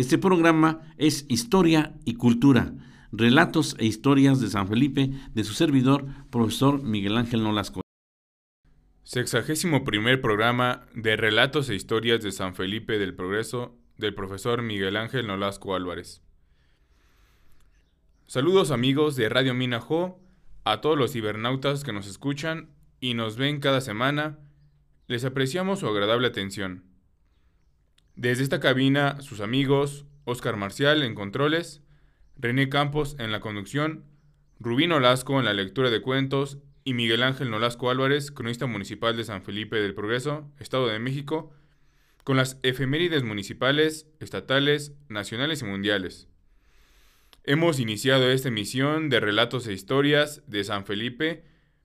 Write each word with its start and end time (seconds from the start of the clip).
Este 0.00 0.16
programa 0.16 0.80
es 0.96 1.26
Historia 1.28 1.92
y 2.06 2.14
Cultura, 2.14 2.72
relatos 3.12 3.76
e 3.78 3.84
historias 3.84 4.40
de 4.40 4.48
San 4.48 4.66
Felipe 4.66 5.10
de 5.34 5.44
su 5.44 5.52
servidor, 5.52 6.06
profesor 6.30 6.82
Miguel 6.82 7.18
Ángel 7.18 7.42
Nolasco. 7.42 7.82
Sexagésimo 9.02 9.84
primer 9.84 10.22
programa 10.22 10.86
de 10.94 11.16
relatos 11.16 11.68
e 11.68 11.74
historias 11.74 12.22
de 12.22 12.32
San 12.32 12.54
Felipe 12.54 12.98
del 12.98 13.14
Progreso 13.14 13.76
del 13.98 14.14
profesor 14.14 14.62
Miguel 14.62 14.96
Ángel 14.96 15.26
Nolasco 15.26 15.74
Álvarez. 15.74 16.22
Saludos 18.26 18.70
amigos 18.70 19.16
de 19.16 19.28
Radio 19.28 19.52
Minajo, 19.52 20.18
a 20.64 20.80
todos 20.80 20.96
los 20.96 21.12
cibernautas 21.12 21.84
que 21.84 21.92
nos 21.92 22.06
escuchan 22.06 22.70
y 23.00 23.12
nos 23.12 23.36
ven 23.36 23.60
cada 23.60 23.82
semana, 23.82 24.38
les 25.08 25.26
apreciamos 25.26 25.80
su 25.80 25.88
agradable 25.88 26.28
atención. 26.28 26.89
Desde 28.20 28.42
esta 28.42 28.60
cabina, 28.60 29.18
sus 29.22 29.40
amigos, 29.40 30.04
Oscar 30.26 30.56
Marcial 30.56 31.02
en 31.04 31.14
controles, 31.14 31.80
René 32.36 32.68
Campos 32.68 33.16
en 33.18 33.32
la 33.32 33.40
conducción, 33.40 34.04
Rubín 34.58 34.90
Nolasco 34.90 35.38
en 35.38 35.46
la 35.46 35.54
lectura 35.54 35.88
de 35.88 36.02
cuentos 36.02 36.58
y 36.84 36.92
Miguel 36.92 37.22
Ángel 37.22 37.50
Nolasco 37.50 37.88
Álvarez, 37.88 38.30
cronista 38.30 38.66
municipal 38.66 39.16
de 39.16 39.24
San 39.24 39.40
Felipe 39.42 39.76
del 39.76 39.94
Progreso, 39.94 40.52
Estado 40.58 40.88
de 40.88 40.98
México, 40.98 41.50
con 42.22 42.36
las 42.36 42.60
efemérides 42.62 43.22
municipales, 43.22 44.06
estatales, 44.20 44.92
nacionales 45.08 45.62
y 45.62 45.64
mundiales. 45.64 46.28
Hemos 47.44 47.80
iniciado 47.80 48.30
esta 48.30 48.48
emisión 48.48 49.08
de 49.08 49.20
relatos 49.20 49.66
e 49.66 49.72
historias 49.72 50.42
de 50.46 50.62
San 50.62 50.84
Felipe 50.84 51.42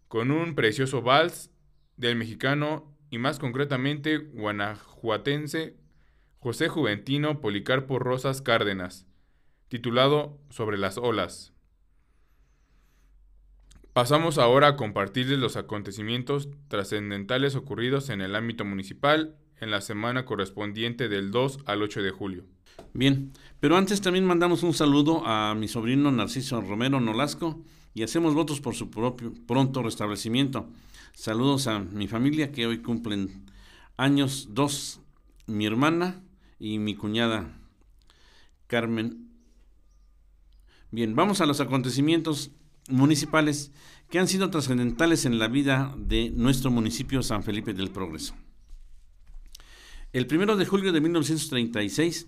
con 0.10 0.32
un 0.32 0.54
precioso 0.54 1.02
vals 1.02 1.50
del 1.96 2.18
mexicano 2.18 2.94
y 3.10 3.20
más 3.20 3.40
concretamente 3.40 4.18
guanajuatense 4.18 5.85
José 6.46 6.70
Juventino 6.70 7.42
Policarpo 7.42 7.98
Rosas 7.98 8.44
Cárdenas, 8.44 9.08
titulado 9.68 10.38
Sobre 10.52 10.78
las 10.78 11.00
olas. 11.00 11.54
Pasamos 13.94 14.38
ahora 14.38 14.68
a 14.68 14.76
compartirles 14.76 15.40
los 15.40 15.58
acontecimientos 15.58 16.50
trascendentales 16.68 17.56
ocurridos 17.56 18.10
en 18.10 18.22
el 18.22 18.36
ámbito 18.36 18.64
municipal 18.64 19.36
en 19.60 19.72
la 19.72 19.82
semana 19.82 20.26
correspondiente 20.26 21.10
del 21.10 21.32
2 21.32 21.62
al 21.66 21.82
8 21.82 22.04
de 22.04 22.12
julio. 22.12 22.46
Bien, 22.94 23.34
pero 23.60 23.76
antes 23.76 24.02
también 24.02 24.26
mandamos 24.26 24.62
un 24.62 24.76
saludo 24.76 25.26
a 25.26 25.56
mi 25.56 25.68
sobrino 25.68 26.12
Narciso 26.12 26.62
Romero 26.62 27.02
Nolasco 27.02 27.60
y 27.96 28.04
hacemos 28.04 28.36
votos 28.36 28.62
por 28.62 28.76
su 28.76 28.92
propio 28.92 29.34
pronto 29.48 29.82
restablecimiento. 29.82 30.70
Saludos 31.16 31.66
a 31.66 31.80
mi 31.80 32.08
familia 32.08 32.52
que 32.52 32.68
hoy 32.68 32.84
cumplen 32.84 33.48
años 33.98 34.50
dos, 34.52 35.02
mi 35.48 35.66
hermana 35.66 36.22
y 36.60 36.80
mi 36.80 36.96
cuñada 36.96 37.60
Carmen. 38.68 39.30
Bien, 40.92 41.16
vamos 41.16 41.42
a 41.42 41.46
los 41.46 41.60
acontecimientos 41.60 42.52
municipales 42.90 43.72
que 44.10 44.20
han 44.20 44.28
sido 44.28 44.50
trascendentales 44.50 45.26
en 45.26 45.40
la 45.40 45.48
vida 45.48 45.94
de 45.98 46.30
nuestro 46.30 46.72
municipio 46.72 47.24
San 47.24 47.44
Felipe 47.44 47.74
del 47.74 47.90
Progreso. 47.90 48.36
El 50.14 50.28
primero 50.28 50.56
de 50.56 50.66
julio 50.66 50.94
de 50.94 51.02
1936 51.02 52.28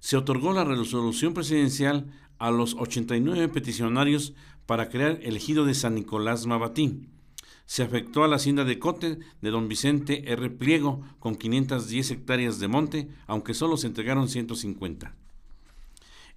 se 0.00 0.16
otorgó 0.16 0.52
la 0.52 0.64
resolución 0.64 1.32
presidencial 1.32 2.12
a 2.38 2.50
los 2.50 2.74
89 2.74 3.48
peticionarios 3.48 4.34
para 4.66 4.88
crear 4.88 5.18
el 5.22 5.36
ejido 5.36 5.64
de 5.64 5.74
San 5.74 5.94
Nicolás 5.94 6.46
Mabatí. 6.46 7.08
Se 7.66 7.82
afectó 7.82 8.24
a 8.24 8.28
la 8.28 8.36
hacienda 8.36 8.64
de 8.64 8.78
Cote 8.78 9.18
de 9.40 9.50
don 9.50 9.68
Vicente 9.68 10.30
R. 10.30 10.50
Pliego 10.50 11.02
con 11.18 11.36
510 11.36 12.10
hectáreas 12.10 12.58
de 12.58 12.68
monte, 12.68 13.08
aunque 13.26 13.54
solo 13.54 13.76
se 13.76 13.86
entregaron 13.86 14.28
150. 14.28 15.14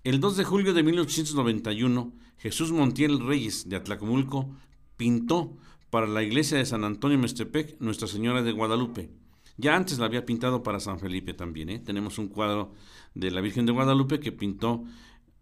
El 0.04 0.19
2 0.19 0.38
de 0.38 0.44
julio 0.44 0.74
de 0.74 0.83
1891, 0.83 2.13
Jesús 2.38 2.72
Montiel 2.72 3.19
Reyes 3.19 3.68
de 3.68 3.75
Atlacomulco 3.75 4.50
pintó 4.98 5.57
para 5.89 6.07
la 6.07 6.24
iglesia 6.24 6.57
de 6.57 6.66
San 6.66 6.83
Antonio 6.83 7.18
Mestepec 7.18 7.80
Nuestra 7.80 8.07
Señora 8.07 8.44
de 8.44 8.51
Guadalupe. 8.51 9.10
Ya 9.57 9.75
antes 9.75 9.98
la 9.98 10.06
había 10.06 10.25
pintado 10.25 10.62
para 10.62 10.80
San 10.80 11.00
Felipe 11.00 11.33
también. 11.33 11.69
¿eh? 11.69 11.80
Tenemos 11.80 12.18
un 12.18 12.27
cuadro 12.27 12.74
de 13.13 13.31
la 13.31 13.42
Virgen 13.42 13.66
de 13.66 13.72
Guadalupe 13.72 14.19
que 14.19 14.31
pintó 14.31 14.83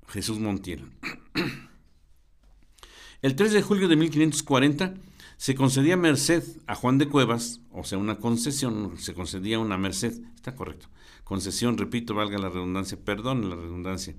Jesús 0.08 0.40
Montiel. 0.40 0.92
El 3.22 3.36
3 3.36 3.54
de 3.54 3.62
julio 3.62 3.88
de 3.88 3.96
1540 3.96 4.94
se 5.38 5.56
concedía 5.56 5.98
merced 5.98 6.44
a 6.68 6.76
Juan 6.76 6.98
de 6.98 7.08
Cuevas, 7.08 7.62
o 7.72 7.84
sea, 7.84 7.98
una 7.98 8.18
concesión, 8.18 8.98
se 8.98 9.14
concedía 9.14 9.60
una 9.60 9.78
merced, 9.78 10.14
está 10.36 10.56
correcto. 10.56 10.88
Concesión, 11.24 11.78
repito, 11.78 12.14
valga 12.14 12.38
la 12.38 12.50
redundancia, 12.50 12.98
perdón 13.04 13.50
la 13.50 13.56
redundancia. 13.56 14.16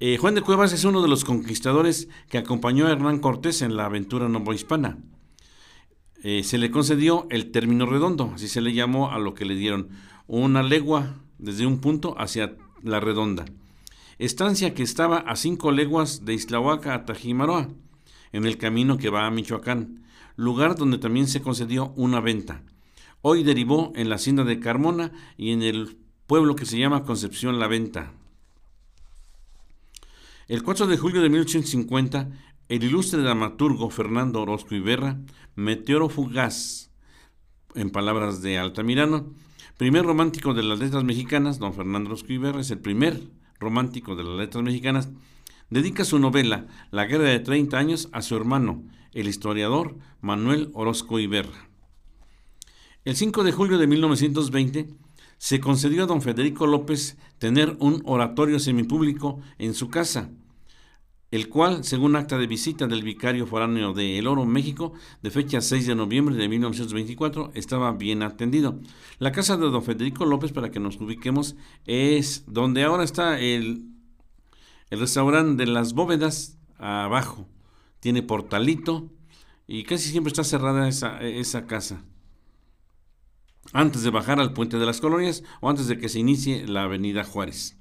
Eh, 0.00 0.18
Juan 0.18 0.34
de 0.34 0.42
Cuevas 0.42 0.72
es 0.72 0.84
uno 0.84 1.00
de 1.00 1.08
los 1.08 1.24
conquistadores 1.24 2.08
que 2.28 2.38
acompañó 2.38 2.86
a 2.86 2.90
Hernán 2.90 3.20
Cortés 3.20 3.62
en 3.62 3.76
la 3.76 3.86
aventura 3.86 4.28
novohispana. 4.28 4.98
Eh, 6.24 6.42
se 6.44 6.58
le 6.58 6.70
concedió 6.70 7.26
el 7.30 7.50
término 7.50 7.86
redondo, 7.86 8.32
así 8.34 8.48
se 8.48 8.60
le 8.60 8.72
llamó 8.72 9.12
a 9.12 9.18
lo 9.18 9.34
que 9.34 9.44
le 9.44 9.54
dieron, 9.54 9.90
una 10.26 10.62
legua 10.62 11.16
desde 11.38 11.66
un 11.66 11.80
punto 11.80 12.14
hacia 12.18 12.56
la 12.82 13.00
redonda. 13.00 13.44
Estancia 14.18 14.74
que 14.74 14.82
estaba 14.82 15.18
a 15.18 15.36
cinco 15.36 15.72
leguas 15.72 16.24
de 16.24 16.34
Islahuaca 16.34 16.94
a 16.94 17.04
Tajimaroa, 17.04 17.68
en 18.32 18.46
el 18.46 18.56
camino 18.56 18.98
que 18.98 19.10
va 19.10 19.26
a 19.26 19.30
Michoacán, 19.30 20.01
lugar 20.42 20.76
donde 20.76 20.98
también 20.98 21.28
se 21.28 21.40
concedió 21.40 21.92
una 21.96 22.20
venta. 22.20 22.62
Hoy 23.20 23.44
derivó 23.44 23.92
en 23.94 24.08
la 24.08 24.16
hacienda 24.16 24.42
de 24.42 24.58
Carmona 24.58 25.12
y 25.36 25.52
en 25.52 25.62
el 25.62 25.96
pueblo 26.26 26.56
que 26.56 26.66
se 26.66 26.78
llama 26.78 27.04
Concepción 27.04 27.60
La 27.60 27.68
Venta. 27.68 28.12
El 30.48 30.64
4 30.64 30.88
de 30.88 30.98
julio 30.98 31.22
de 31.22 31.28
1850, 31.28 32.28
el 32.68 32.82
ilustre 32.82 33.22
dramaturgo 33.22 33.88
Fernando 33.90 34.42
Orozco 34.42 34.74
Iberra, 34.74 35.20
Meteoro 35.54 36.08
Fugaz, 36.08 36.90
en 37.76 37.90
palabras 37.90 38.42
de 38.42 38.58
Altamirano, 38.58 39.32
primer 39.78 40.04
romántico 40.04 40.54
de 40.54 40.64
las 40.64 40.80
letras 40.80 41.04
mexicanas, 41.04 41.60
don 41.60 41.72
Fernando 41.72 42.10
Orozco 42.10 42.32
Iberra 42.32 42.60
es 42.60 42.70
el 42.72 42.80
primer 42.80 43.22
romántico 43.60 44.16
de 44.16 44.24
las 44.24 44.36
letras 44.36 44.64
mexicanas, 44.64 45.08
dedica 45.70 46.04
su 46.04 46.18
novela 46.18 46.66
La 46.90 47.06
Guerra 47.06 47.24
de 47.28 47.38
30 47.38 47.78
años 47.78 48.08
a 48.10 48.22
su 48.22 48.34
hermano, 48.36 48.82
el 49.12 49.28
historiador 49.28 49.96
Manuel 50.20 50.70
Orozco 50.74 51.18
Iberra. 51.18 51.68
El 53.04 53.16
5 53.16 53.42
de 53.44 53.52
julio 53.52 53.78
de 53.78 53.86
1920 53.86 54.88
se 55.38 55.60
concedió 55.60 56.04
a 56.04 56.06
don 56.06 56.22
Federico 56.22 56.68
López 56.68 57.18
tener 57.38 57.76
un 57.80 58.00
oratorio 58.04 58.60
semipúblico 58.60 59.40
en 59.58 59.74
su 59.74 59.88
casa, 59.88 60.30
el 61.32 61.48
cual, 61.48 61.82
según 61.82 62.14
acta 62.14 62.38
de 62.38 62.46
visita 62.46 62.86
del 62.86 63.02
vicario 63.02 63.46
foráneo 63.46 63.92
de 63.92 64.18
El 64.18 64.28
Oro, 64.28 64.44
México, 64.44 64.92
de 65.22 65.30
fecha 65.30 65.60
6 65.60 65.86
de 65.86 65.94
noviembre 65.94 66.36
de 66.36 66.46
1924, 66.46 67.50
estaba 67.54 67.90
bien 67.92 68.22
atendido. 68.22 68.78
La 69.18 69.32
casa 69.32 69.56
de 69.56 69.68
don 69.68 69.82
Federico 69.82 70.26
López, 70.26 70.52
para 70.52 70.70
que 70.70 70.78
nos 70.78 71.00
ubiquemos, 71.00 71.56
es 71.86 72.44
donde 72.46 72.84
ahora 72.84 73.02
está 73.02 73.40
el, 73.40 73.86
el 74.90 75.00
restaurante 75.00 75.64
de 75.64 75.72
las 75.72 75.94
bóvedas 75.94 76.58
abajo. 76.78 77.48
Tiene 78.02 78.24
portalito 78.24 79.08
y 79.68 79.84
casi 79.84 80.10
siempre 80.10 80.32
está 80.32 80.42
cerrada 80.42 80.88
esa, 80.88 81.66
casa. 81.68 82.02
Antes 83.72 84.02
de 84.02 84.10
bajar 84.10 84.40
al 84.40 84.54
puente 84.54 84.76
de 84.76 84.86
las 84.86 85.00
colonias 85.00 85.44
o 85.60 85.70
antes 85.70 85.86
de 85.86 85.98
que 85.98 86.08
se 86.08 86.18
inicie 86.18 86.66
la 86.66 86.82
avenida 86.82 87.22
Juárez. 87.22 87.78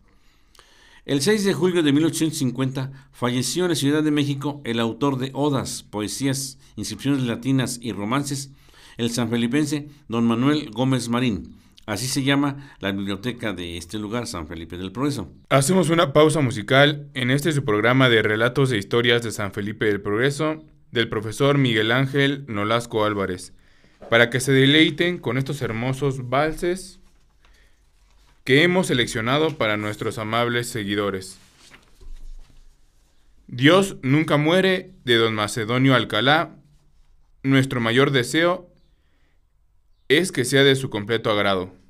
El 1.05 1.23
6 1.23 1.43
de 1.43 1.55
julio 1.55 1.81
de 1.81 1.91
1850 1.91 3.09
falleció 3.11 3.63
en 3.63 3.69
la 3.69 3.75
Ciudad 3.75 4.03
de 4.03 4.11
México 4.11 4.61
el 4.63 4.79
autor 4.79 5.17
de 5.17 5.31
odas, 5.33 5.81
poesías, 5.81 6.59
inscripciones 6.75 7.23
latinas 7.23 7.79
y 7.81 7.91
romances, 7.91 8.51
el 8.97 9.09
sanfelipense 9.09 9.89
don 10.07 10.27
Manuel 10.27 10.69
Gómez 10.69 11.09
Marín. 11.09 11.60
Así 11.85 12.07
se 12.07 12.23
llama 12.23 12.75
la 12.79 12.91
biblioteca 12.91 13.53
de 13.53 13.77
este 13.77 13.97
lugar, 13.97 14.27
San 14.27 14.47
Felipe 14.47 14.77
del 14.77 14.91
Progreso. 14.91 15.31
Hacemos 15.49 15.89
una 15.89 16.13
pausa 16.13 16.41
musical 16.41 17.09
en 17.13 17.31
este 17.31 17.51
su 17.51 17.65
programa 17.65 18.07
de 18.07 18.21
relatos 18.21 18.71
e 18.71 18.77
historias 18.77 19.23
de 19.23 19.31
San 19.31 19.51
Felipe 19.51 19.85
del 19.85 20.01
Progreso 20.01 20.63
del 20.91 21.09
profesor 21.09 21.57
Miguel 21.57 21.91
Ángel 21.91 22.45
Nolasco 22.47 23.05
Álvarez, 23.05 23.53
para 24.09 24.29
que 24.29 24.39
se 24.39 24.51
deleiten 24.51 25.17
con 25.17 25.37
estos 25.37 25.61
hermosos 25.61 26.29
valses 26.29 26.99
que 28.43 28.63
hemos 28.63 28.87
seleccionado 28.87 29.57
para 29.57 29.77
nuestros 29.77 30.17
amables 30.17 30.67
seguidores. 30.67 31.39
Dios 33.47 33.97
nunca 34.01 34.37
muere 34.37 34.93
de 35.03 35.15
don 35.15 35.35
Macedonio 35.35 35.93
Alcalá. 35.93 36.55
Nuestro 37.43 37.81
mayor 37.81 38.11
deseo 38.11 38.70
es 40.17 40.31
que 40.31 40.45
sea 40.45 40.63
de 40.63 40.75
su 40.75 40.89
completo 40.89 41.31
agrado. 41.31 41.80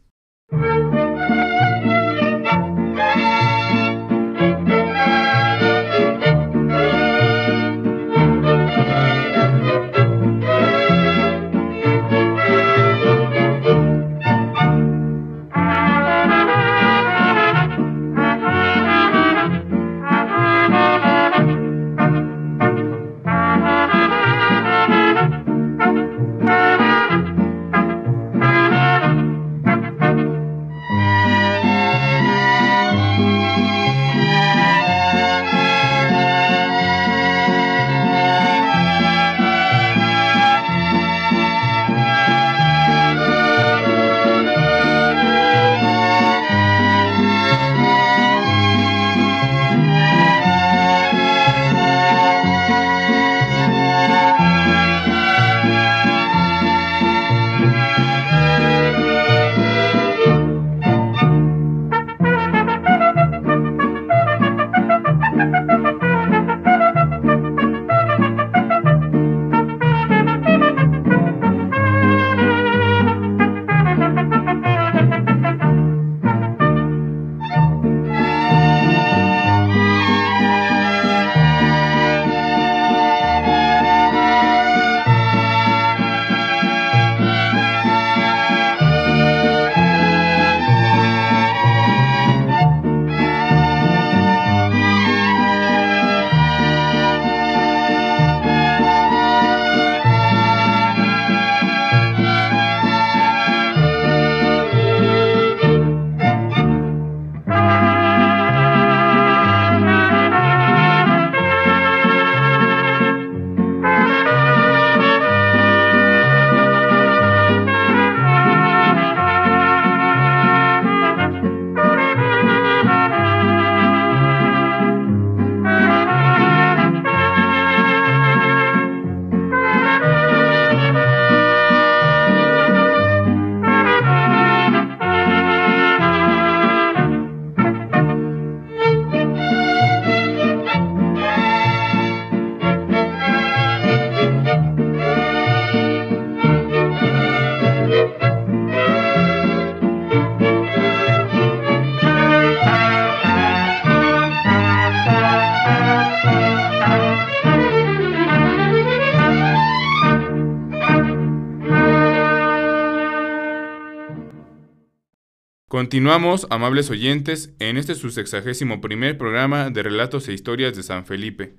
Continuamos, 165.81 166.45
amables 166.51 166.91
oyentes, 166.91 167.55
en 167.57 167.75
este 167.75 167.95
su 167.95 168.11
sexagésimo 168.11 168.81
primer 168.81 169.17
programa 169.17 169.71
de 169.71 169.81
relatos 169.81 170.27
e 170.27 170.33
historias 170.33 170.75
de 170.75 170.83
San 170.83 171.07
Felipe, 171.07 171.55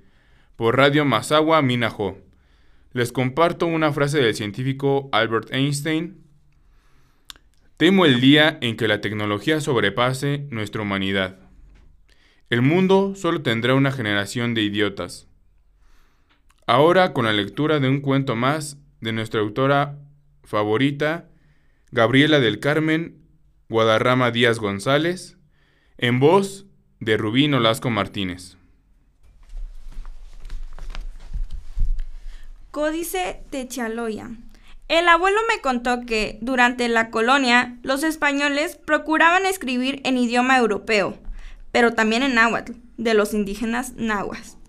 por 0.55 0.77
Radio 0.77 1.03
Masagua 1.03 1.61
Minajo. 1.61 2.17
Les 2.93 3.11
comparto 3.11 3.65
una 3.65 3.91
frase 3.91 4.21
del 4.21 4.33
científico 4.33 5.09
Albert 5.11 5.51
Einstein. 5.51 6.23
Temo 7.75 8.05
el 8.05 8.21
día 8.21 8.57
en 8.61 8.77
que 8.77 8.87
la 8.87 9.01
tecnología 9.01 9.59
sobrepase 9.59 10.47
nuestra 10.51 10.83
humanidad. 10.83 11.39
El 12.49 12.61
mundo 12.61 13.15
solo 13.15 13.41
tendrá 13.41 13.75
una 13.75 13.91
generación 13.91 14.53
de 14.53 14.61
idiotas. 14.61 15.27
Ahora 16.65 17.11
con 17.11 17.25
la 17.25 17.33
lectura 17.33 17.81
de 17.81 17.89
un 17.89 17.99
cuento 17.99 18.37
más 18.37 18.77
de 19.01 19.11
nuestra 19.11 19.41
autora 19.41 19.99
favorita, 20.45 21.29
Gabriela 21.91 22.39
del 22.39 22.61
Carmen 22.61 23.22
Guadarrama 23.73 24.29
Díaz 24.29 24.59
González, 24.59 25.35
en 25.97 26.19
voz 26.19 26.67
de 26.99 27.17
Rubín 27.17 27.55
Olasco 27.55 27.89
Martínez. 27.89 28.55
Códice 32.69 33.41
Techaloya. 33.49 34.29
El 34.89 35.09
abuelo 35.09 35.39
me 35.49 35.59
contó 35.59 36.05
que, 36.05 36.37
durante 36.41 36.87
la 36.87 37.09
colonia, 37.09 37.79
los 37.81 38.03
españoles 38.03 38.75
procuraban 38.75 39.47
escribir 39.47 40.01
en 40.05 40.19
idioma 40.19 40.55
europeo, 40.59 41.17
pero 41.71 41.95
también 41.95 42.21
en 42.21 42.35
náhuatl, 42.35 42.73
de 42.97 43.15
los 43.15 43.33
indígenas 43.33 43.93
nahuas. 43.93 44.59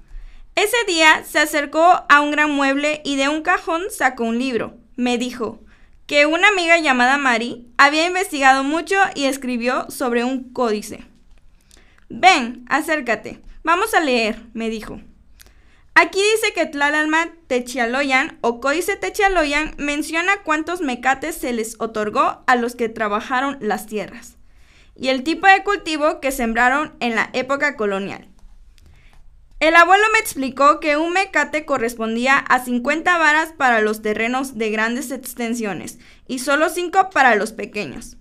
Ese 0.54 0.78
día 0.86 1.24
se 1.24 1.40
acercó 1.40 2.06
a 2.08 2.22
un 2.22 2.30
gran 2.30 2.50
mueble 2.50 3.02
y 3.04 3.16
de 3.16 3.28
un 3.28 3.42
cajón 3.42 3.82
sacó 3.90 4.24
un 4.24 4.38
libro. 4.38 4.78
Me 4.96 5.18
dijo, 5.18 5.60
que 6.06 6.26
una 6.26 6.48
amiga 6.48 6.78
llamada 6.78 7.18
Mari 7.18 7.66
había 7.78 8.06
investigado 8.06 8.62
mucho 8.62 8.96
y 9.14 9.24
escribió 9.24 9.90
sobre 9.90 10.24
un 10.24 10.52
códice. 10.52 11.04
Ven, 12.08 12.64
acércate, 12.68 13.40
vamos 13.62 13.94
a 13.94 14.00
leer, 14.00 14.42
me 14.52 14.70
dijo. 14.70 15.00
Aquí 15.94 16.20
dice 16.34 16.52
que 16.52 16.66
Tlalalma 16.66 17.32
Techialoyan 17.46 18.38
o 18.40 18.60
Códice 18.60 18.96
Techialoyan 18.96 19.74
menciona 19.78 20.42
cuántos 20.42 20.80
mecates 20.80 21.36
se 21.36 21.52
les 21.52 21.80
otorgó 21.80 22.42
a 22.46 22.56
los 22.56 22.74
que 22.74 22.88
trabajaron 22.88 23.58
las 23.60 23.86
tierras 23.86 24.36
y 24.96 25.08
el 25.08 25.22
tipo 25.24 25.46
de 25.46 25.62
cultivo 25.62 26.20
que 26.20 26.32
sembraron 26.32 26.94
en 27.00 27.14
la 27.14 27.30
época 27.32 27.76
colonial. 27.76 28.28
El 29.64 29.76
abuelo 29.76 30.04
me 30.12 30.18
explicó 30.18 30.78
que 30.78 30.98
un 30.98 31.14
mecate 31.14 31.64
correspondía 31.64 32.36
a 32.36 32.62
50 32.62 33.16
varas 33.16 33.54
para 33.56 33.80
los 33.80 34.02
terrenos 34.02 34.58
de 34.58 34.68
grandes 34.68 35.10
extensiones 35.10 35.98
y 36.28 36.40
solo 36.40 36.68
5 36.68 37.08
para 37.08 37.34
los 37.34 37.52
pequeños. 37.52 38.18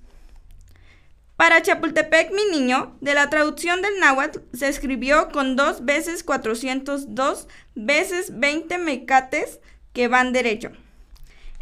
Para 1.36 1.62
Chapultepec, 1.62 2.32
mi 2.32 2.46
niño, 2.46 2.96
de 3.02 3.14
la 3.14 3.30
traducción 3.30 3.82
del 3.82 4.00
náhuatl 4.00 4.40
se 4.54 4.70
escribió 4.70 5.28
con 5.34 5.58
2 5.58 5.84
veces 5.84 6.24
402 6.24 7.50
veces 7.76 8.40
20 8.40 8.78
mecates 8.78 9.60
que 9.92 10.08
van 10.08 10.32
derecho. 10.32 10.72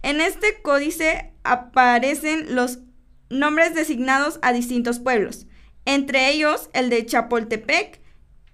En 0.04 0.22
este 0.22 0.62
códice 0.62 1.34
aparecen 1.44 2.54
los 2.54 2.78
nombres 3.32 3.74
designados 3.74 4.38
a 4.44 4.54
distintos 4.54 5.00
pueblos, 5.00 5.48
entre 5.86 6.30
ellos 6.30 6.70
el 6.74 6.92
de 6.92 7.04
Chapultepec, 7.04 8.01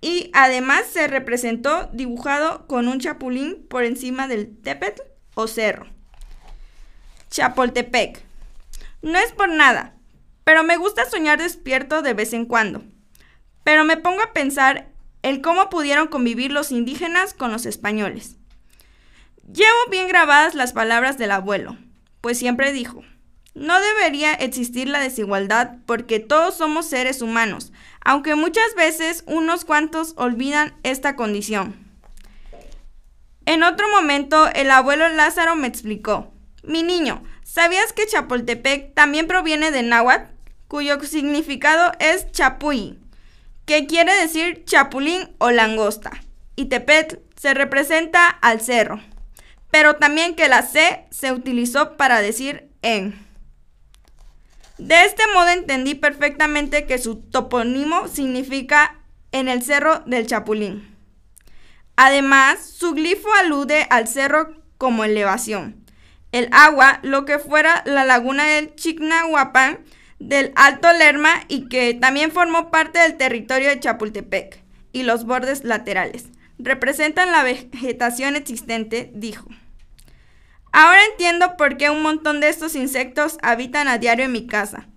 y 0.02 0.30
además 0.34 0.86
se 0.92 1.08
representó 1.08 1.90
dibujado 1.94 2.68
con 2.68 2.88
un 2.88 3.00
chapulín 3.00 3.66
por 3.68 3.84
encima 3.84 4.28
del 4.28 4.56
tepetl 4.62 5.02
o 5.34 5.48
cerro. 5.48 5.88
Chapultepec. 7.30 8.24
No 9.02 9.18
es 9.20 9.32
por 9.32 9.50
nada, 9.50 9.96
pero 10.44 10.64
me 10.64 10.78
gusta 10.78 11.10
soñar 11.10 11.40
despierto 11.40 12.02
de 12.02 12.14
vez 12.14 12.34
en 12.34 12.46
cuando. 12.46 12.84
Pero 13.64 13.84
me 13.84 13.98
pongo 13.98 14.22
a 14.22 14.34
pensar 14.34 14.90
en 15.24 15.42
cómo 15.42 15.70
pudieron 15.70 16.08
convivir 16.08 16.52
los 16.52 16.72
indígenas 16.72 17.34
con 17.34 17.52
los 17.52 17.66
españoles. 17.66 18.38
Llevo 19.52 19.78
bien 19.90 20.08
grabadas 20.08 20.56
las 20.56 20.74
palabras 20.74 21.18
del 21.18 21.32
abuelo, 21.32 21.78
pues 22.22 22.38
siempre 22.38 22.72
dijo, 22.72 23.04
no 23.58 23.82
debería 23.82 24.34
existir 24.34 24.88
la 24.88 25.00
desigualdad 25.00 25.78
porque 25.86 26.20
todos 26.20 26.56
somos 26.56 26.88
seres 26.88 27.22
humanos, 27.22 27.74
aunque 28.06 28.36
muchas 28.36 28.76
veces 28.76 29.24
unos 29.26 29.66
cuantos 29.66 30.14
olvidan 30.16 30.76
esta 30.84 31.16
condición. 31.16 31.76
En 33.46 33.64
otro 33.64 33.88
momento, 33.90 34.48
el 34.54 34.70
abuelo 34.70 35.10
Lázaro 35.10 35.56
me 35.56 35.68
explicó, 35.68 36.32
mi 36.64 36.84
niño, 36.84 37.24
¿sabías 37.44 37.94
que 37.94 38.06
Chapultepec 38.06 38.94
también 38.94 39.26
proviene 39.26 39.72
de 39.72 39.84
náhuatl, 39.84 40.32
cuyo 40.68 41.00
significado 41.02 41.94
es 42.00 42.32
chapuy, 42.32 43.00
que 43.66 43.88
quiere 43.88 44.14
decir 44.16 44.66
chapulín 44.66 45.30
o 45.40 45.50
langosta, 45.50 46.12
y 46.56 46.66
tepet 46.66 47.22
se 47.40 47.54
representa 47.54 48.28
al 48.28 48.62
cerro, 48.62 49.02
pero 49.72 49.96
también 49.96 50.36
que 50.36 50.48
la 50.48 50.62
C 50.62 51.06
se 51.10 51.32
utilizó 51.32 51.98
para 51.98 52.22
decir 52.22 52.70
en. 52.82 53.27
De 54.78 55.06
este 55.06 55.24
modo 55.34 55.50
entendí 55.50 55.96
perfectamente 55.96 56.86
que 56.86 57.00
su 57.00 57.16
topónimo 57.16 58.08
significa 58.08 59.00
en 59.32 59.50
el 59.50 59.64
cerro 59.64 60.00
del 60.06 60.28
Chapulín. 60.28 60.96
Además, 61.96 62.60
su 62.60 62.94
glifo 62.94 63.28
alude 63.42 63.88
al 63.90 64.08
cerro 64.08 64.56
como 64.78 65.04
elevación. 65.04 65.84
El 66.32 66.48
agua, 66.52 67.00
lo 67.02 67.26
que 67.26 67.40
fuera 67.40 67.82
la 67.86 68.06
laguna 68.06 68.46
del 68.46 68.76
Chignahuapan, 68.76 69.80
del 70.20 70.52
Alto 70.56 70.94
Lerma 70.94 71.32
y 71.48 71.70
que 71.70 71.96
también 71.96 72.32
formó 72.32 72.70
parte 72.70 73.00
del 73.00 73.18
territorio 73.18 73.70
de 73.70 73.80
Chapultepec, 73.80 74.64
y 74.92 75.04
los 75.04 75.26
bordes 75.26 75.64
laterales. 75.64 76.26
Representan 76.60 77.32
la 77.32 77.44
vegetación 77.44 78.36
existente, 78.36 79.12
dijo. 79.14 79.48
Ahora 80.80 81.00
entiendo 81.12 81.58
por 81.58 81.78
qué 81.78 81.90
un 81.90 82.04
montón 82.04 82.40
de 82.40 82.50
estos 82.50 82.76
insectos 82.76 83.40
habitan 83.42 83.88
a 83.88 83.98
diario 83.98 84.26
en 84.26 84.32
mi 84.32 84.46
casa. 84.46 84.88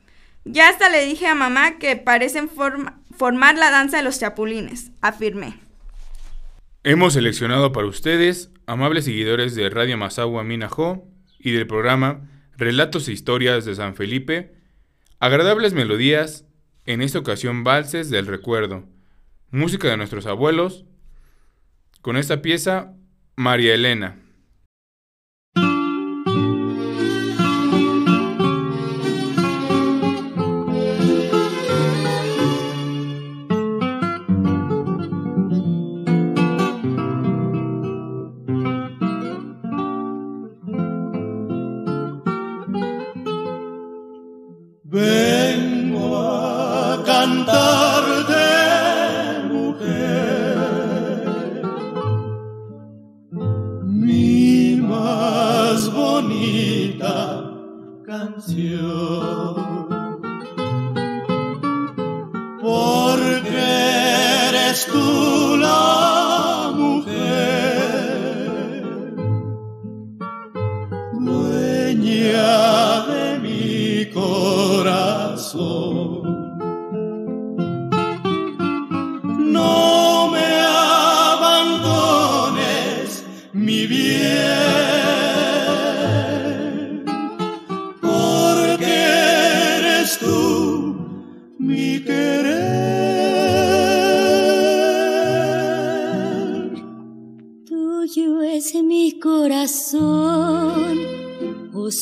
Ya 0.45 0.69
hasta 0.69 0.91
le 0.91 1.07
dije 1.07 1.27
a 1.27 1.35
mamá 1.35 1.79
que 1.79 1.97
parecen 1.97 2.51
formar 2.51 3.57
la 3.57 3.71
danza 3.71 3.97
de 3.97 4.03
los 4.03 4.21
chapulines, 4.21 4.93
afirmé. 5.01 5.59
Hemos 6.85 7.15
seleccionado 7.15 7.73
para 7.73 7.87
ustedes, 7.87 8.51
amables 8.67 9.07
seguidores 9.07 9.55
de 9.55 9.71
Radio 9.71 9.97
Masagua 9.97 10.45
Minajo 10.45 11.09
y 11.39 11.53
del 11.53 11.67
programa 11.67 12.29
Relatos 12.59 13.09
e 13.09 13.13
Historias 13.13 13.65
de 13.65 13.75
San 13.75 13.97
Felipe, 13.97 14.53
agradables 15.19 15.73
melodías, 15.73 16.45
en 16.85 17.01
esta 17.01 17.21
ocasión 17.21 17.65
valses 17.65 18.11
del 18.11 18.27
recuerdo, 18.27 18.85
música 19.51 19.89
de 19.89 19.97
nuestros 19.97 20.27
abuelos, 20.27 20.85
con 22.03 22.19
esta 22.19 22.43
pieza 22.43 22.93
María 23.35 23.73
Elena. 23.73 24.19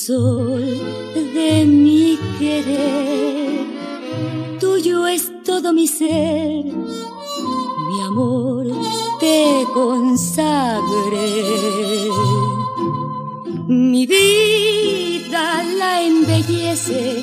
Sol 0.08 0.64
de 1.34 1.66
mi 1.66 2.18
querer, 2.38 3.66
todo 5.44 5.74
mi 5.74 5.86
ser, 5.86 6.64
mi 7.88 8.00
amor 8.06 8.64
te 9.20 9.66
consagre. 9.74 11.28
Mi 13.66 14.06
vida 14.06 15.62
la 15.80 16.02
embellece 16.02 17.22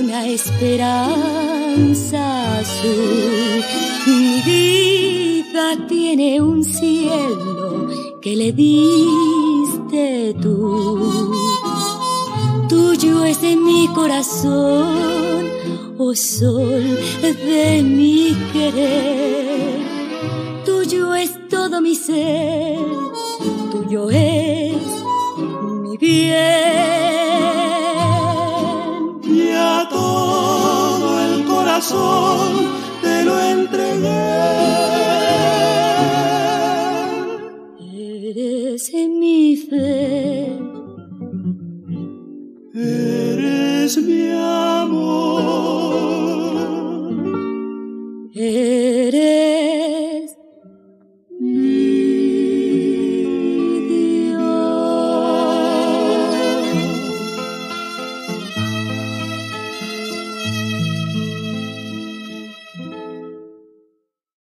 una 0.00 0.26
esperanza 0.26 2.22
azul. 2.60 3.62
Mi 4.06 4.40
vida 4.52 5.64
tiene 5.86 6.40
un 6.40 6.64
cielo 6.64 7.88
que 8.22 8.36
le 8.36 8.52
diste 8.52 9.31
corazón, 14.42 15.46
oh 15.98 16.14
sol 16.14 16.51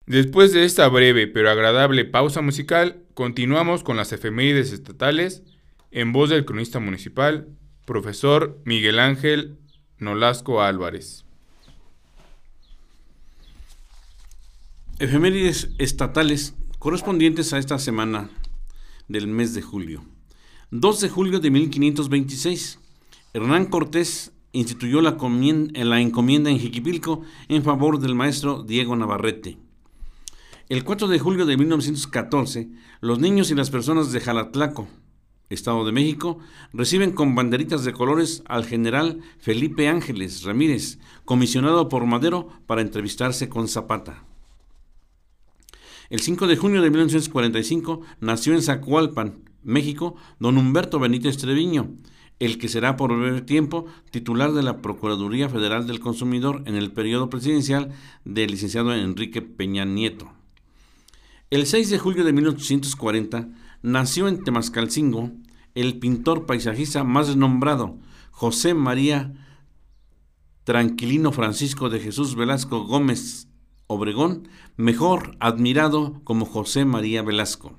Después 0.06 0.52
de 0.52 0.64
esta 0.64 0.86
breve 0.88 1.26
pero 1.26 1.50
agradable 1.50 2.04
pausa 2.04 2.40
musical, 2.40 3.02
continuamos 3.14 3.82
con 3.82 3.96
las 3.96 4.12
efemérides 4.12 4.70
estatales 4.70 5.42
en 5.90 6.12
voz 6.12 6.30
del 6.30 6.44
cronista 6.44 6.78
municipal, 6.78 7.48
profesor 7.84 8.60
Miguel 8.64 9.00
Ángel 9.00 9.58
Nolasco 9.98 10.62
Álvarez. 10.62 11.24
Efemérides 15.00 15.70
estatales 15.78 16.54
correspondientes 16.78 17.52
a 17.52 17.58
esta 17.58 17.80
semana 17.80 18.30
del 19.08 19.26
mes 19.26 19.54
de 19.54 19.62
julio. 19.62 20.04
2 20.70 21.00
de 21.00 21.08
julio 21.08 21.40
de 21.40 21.50
1526, 21.50 22.78
Hernán 23.34 23.66
Cortés 23.66 24.30
instituyó 24.52 25.00
la, 25.00 25.16
la 25.18 26.00
encomienda 26.00 26.48
en 26.48 26.60
Jiquipilco 26.60 27.22
en 27.48 27.64
favor 27.64 27.98
del 27.98 28.14
maestro 28.14 28.62
Diego 28.62 28.94
Navarrete. 28.94 29.65
El 30.68 30.82
4 30.82 31.06
de 31.06 31.20
julio 31.20 31.46
de 31.46 31.56
1914, 31.56 32.68
los 33.00 33.20
niños 33.20 33.52
y 33.52 33.54
las 33.54 33.70
personas 33.70 34.10
de 34.10 34.18
Jalatlaco, 34.18 34.88
Estado 35.48 35.86
de 35.86 35.92
México, 35.92 36.40
reciben 36.72 37.12
con 37.12 37.36
banderitas 37.36 37.84
de 37.84 37.92
colores 37.92 38.42
al 38.46 38.64
general 38.64 39.20
Felipe 39.38 39.86
Ángeles 39.86 40.42
Ramírez, 40.42 40.98
comisionado 41.24 41.88
por 41.88 42.04
Madero 42.06 42.48
para 42.66 42.80
entrevistarse 42.80 43.48
con 43.48 43.68
Zapata. 43.68 44.24
El 46.10 46.18
5 46.18 46.48
de 46.48 46.56
junio 46.56 46.82
de 46.82 46.90
1945 46.90 48.00
nació 48.18 48.52
en 48.52 48.62
Zacualpan, 48.62 49.44
México, 49.62 50.16
don 50.40 50.58
Humberto 50.58 50.98
Benítez 50.98 51.36
Treviño, 51.36 51.94
el 52.40 52.58
que 52.58 52.68
será 52.68 52.96
por 52.96 53.16
breve 53.16 53.42
tiempo 53.42 53.86
titular 54.10 54.52
de 54.52 54.64
la 54.64 54.82
Procuraduría 54.82 55.48
Federal 55.48 55.86
del 55.86 56.00
Consumidor 56.00 56.64
en 56.66 56.74
el 56.74 56.90
periodo 56.90 57.30
presidencial 57.30 57.92
del 58.24 58.50
licenciado 58.50 58.92
Enrique 58.92 59.42
Peña 59.42 59.84
Nieto. 59.84 60.35
El 61.48 61.64
6 61.64 61.90
de 61.90 61.98
julio 62.00 62.24
de 62.24 62.32
1840 62.32 63.48
nació 63.80 64.26
en 64.26 64.42
Temascalcingo 64.42 65.30
el 65.76 66.00
pintor 66.00 66.44
paisajista 66.44 67.04
más 67.04 67.28
renombrado, 67.28 67.98
José 68.32 68.74
María 68.74 69.32
Tranquilino 70.64 71.30
Francisco 71.30 71.88
de 71.88 72.00
Jesús 72.00 72.34
Velasco 72.34 72.84
Gómez 72.84 73.46
Obregón, 73.86 74.48
mejor 74.76 75.36
admirado 75.38 76.20
como 76.24 76.46
José 76.46 76.84
María 76.84 77.22
Velasco. 77.22 77.78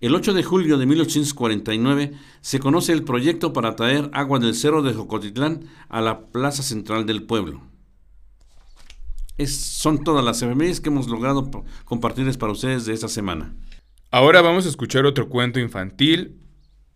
El 0.00 0.14
8 0.14 0.32
de 0.32 0.44
julio 0.44 0.78
de 0.78 0.86
1849 0.86 2.12
se 2.40 2.60
conoce 2.60 2.92
el 2.92 3.02
proyecto 3.02 3.52
para 3.52 3.74
traer 3.74 4.10
agua 4.12 4.38
del 4.38 4.54
cerro 4.54 4.82
de 4.82 4.94
Jocotitlán 4.94 5.64
a 5.88 6.00
la 6.00 6.28
plaza 6.28 6.62
central 6.62 7.04
del 7.04 7.24
pueblo 7.24 7.62
son 9.46 10.02
todas 10.04 10.24
las 10.24 10.42
efemérides 10.42 10.80
que 10.80 10.88
hemos 10.88 11.08
logrado 11.08 11.50
compartirles 11.84 12.36
para 12.36 12.52
ustedes 12.52 12.86
de 12.86 12.94
esta 12.94 13.08
semana. 13.08 13.54
Ahora 14.10 14.42
vamos 14.42 14.66
a 14.66 14.68
escuchar 14.68 15.06
otro 15.06 15.28
cuento 15.28 15.60
infantil 15.60 16.40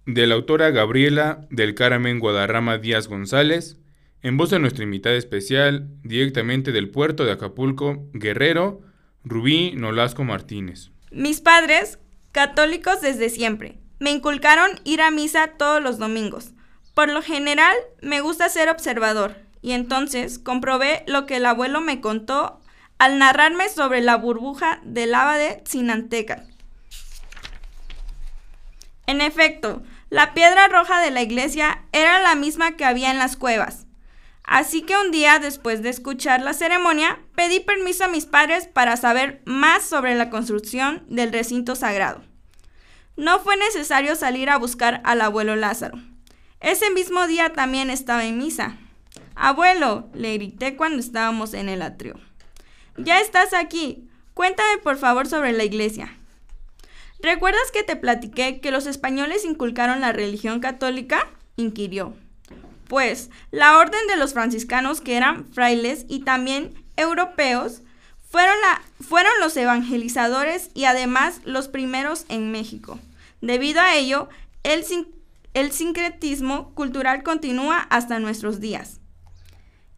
de 0.07 0.26
la 0.26 0.35
autora 0.35 0.70
Gabriela 0.70 1.46
del 1.50 1.74
Carmen 1.74 2.18
Guadarrama 2.18 2.78
Díaz 2.78 3.09
González, 3.09 3.78
en 4.22 4.37
voz 4.37 4.50
de 4.50 4.59
nuestra 4.59 4.85
invitada 4.85 5.14
especial, 5.14 5.88
directamente 6.02 6.72
del 6.72 6.90
puerto 6.90 7.24
de 7.24 7.33
Acapulco, 7.33 8.09
Guerrero, 8.12 8.80
Rubí 9.22 9.72
Nolasco 9.76 10.24
Martínez. 10.24 10.90
Mis 11.11 11.40
padres, 11.40 11.98
católicos 12.33 13.00
desde 13.00 13.30
siempre, 13.30 13.78
me 13.98 14.11
inculcaron 14.11 14.70
ir 14.85 15.00
a 15.00 15.11
misa 15.11 15.52
todos 15.59 15.83
los 15.83 15.98
domingos. 15.98 16.52
Por 16.94 17.11
lo 17.11 17.22
general, 17.22 17.74
me 18.02 18.20
gusta 18.20 18.48
ser 18.48 18.68
observador, 18.68 19.37
y 19.64 19.72
entonces 19.72 20.38
comprobé 20.38 21.05
lo 21.07 21.24
que 21.24 21.37
el 21.37 21.46
abuelo 21.46 21.81
me 21.81 22.03
contó 22.03 22.61
al 22.98 23.18
narrarme 23.18 23.70
sobre 23.70 24.03
la 24.03 24.14
burbuja 24.16 24.81
del 24.85 25.12
lava 25.12 25.38
de 25.38 25.62
Sinanteca. 25.64 26.44
En 29.07 29.22
efecto, 29.22 29.83
la 30.11 30.35
piedra 30.35 30.68
roja 30.68 31.00
de 31.00 31.11
la 31.11 31.22
iglesia 31.22 31.83
era 31.92 32.20
la 32.20 32.35
misma 32.35 32.77
que 32.77 32.85
había 32.85 33.11
en 33.11 33.16
las 33.16 33.38
cuevas. 33.38 33.87
Así 34.42 34.83
que 34.83 34.98
un 34.98 35.11
día 35.11 35.38
después 35.38 35.83
de 35.83 35.88
escuchar 35.88 36.42
la 36.42 36.53
ceremonia, 36.53 37.20
pedí 37.35 37.61
permiso 37.61 38.05
a 38.05 38.09
mis 38.09 38.27
padres 38.27 38.66
para 38.66 38.98
saber 38.98 39.40
más 39.46 39.83
sobre 39.83 40.14
la 40.14 40.29
construcción 40.29 41.07
del 41.09 41.33
recinto 41.33 41.74
sagrado. 41.74 42.22
No 43.16 43.40
fue 43.40 43.57
necesario 43.57 44.14
salir 44.14 44.50
a 44.50 44.59
buscar 44.59 45.00
al 45.05 45.22
abuelo 45.22 45.57
Lázaro. 45.57 45.98
Ese 46.61 46.90
mismo 46.90 47.27
día 47.27 47.55
también 47.55 47.88
estaba 47.88 48.27
en 48.27 48.37
misa. 48.37 48.77
Abuelo, 49.36 50.08
le 50.14 50.34
grité 50.34 50.76
cuando 50.76 51.00
estábamos 51.00 51.54
en 51.54 51.68
el 51.68 51.82
atrio. 51.82 52.18
Ya 52.96 53.20
estás 53.20 53.52
aquí. 53.52 54.08
Cuéntame 54.32 54.78
por 54.78 54.96
favor 54.96 55.26
sobre 55.26 55.52
la 55.52 55.64
iglesia. 55.64 56.16
¿Recuerdas 57.20 57.70
que 57.72 57.82
te 57.82 57.96
platiqué 57.96 58.60
que 58.60 58.70
los 58.70 58.86
españoles 58.86 59.44
inculcaron 59.44 60.00
la 60.00 60.12
religión 60.12 60.60
católica? 60.60 61.26
inquirió. 61.56 62.14
Pues 62.88 63.30
la 63.50 63.78
orden 63.78 64.06
de 64.08 64.16
los 64.16 64.34
franciscanos, 64.34 65.00
que 65.00 65.16
eran 65.16 65.46
frailes 65.46 66.04
y 66.08 66.20
también 66.20 66.74
europeos, 66.96 67.82
fueron, 68.30 68.54
la, 68.60 68.82
fueron 69.00 69.32
los 69.40 69.56
evangelizadores 69.56 70.70
y 70.74 70.84
además 70.84 71.40
los 71.44 71.68
primeros 71.68 72.26
en 72.28 72.52
México. 72.52 73.00
Debido 73.40 73.80
a 73.80 73.94
ello, 73.94 74.28
el, 74.62 74.84
el 75.54 75.72
sincretismo 75.72 76.74
cultural 76.74 77.22
continúa 77.22 77.78
hasta 77.90 78.18
nuestros 78.18 78.60
días 78.60 79.00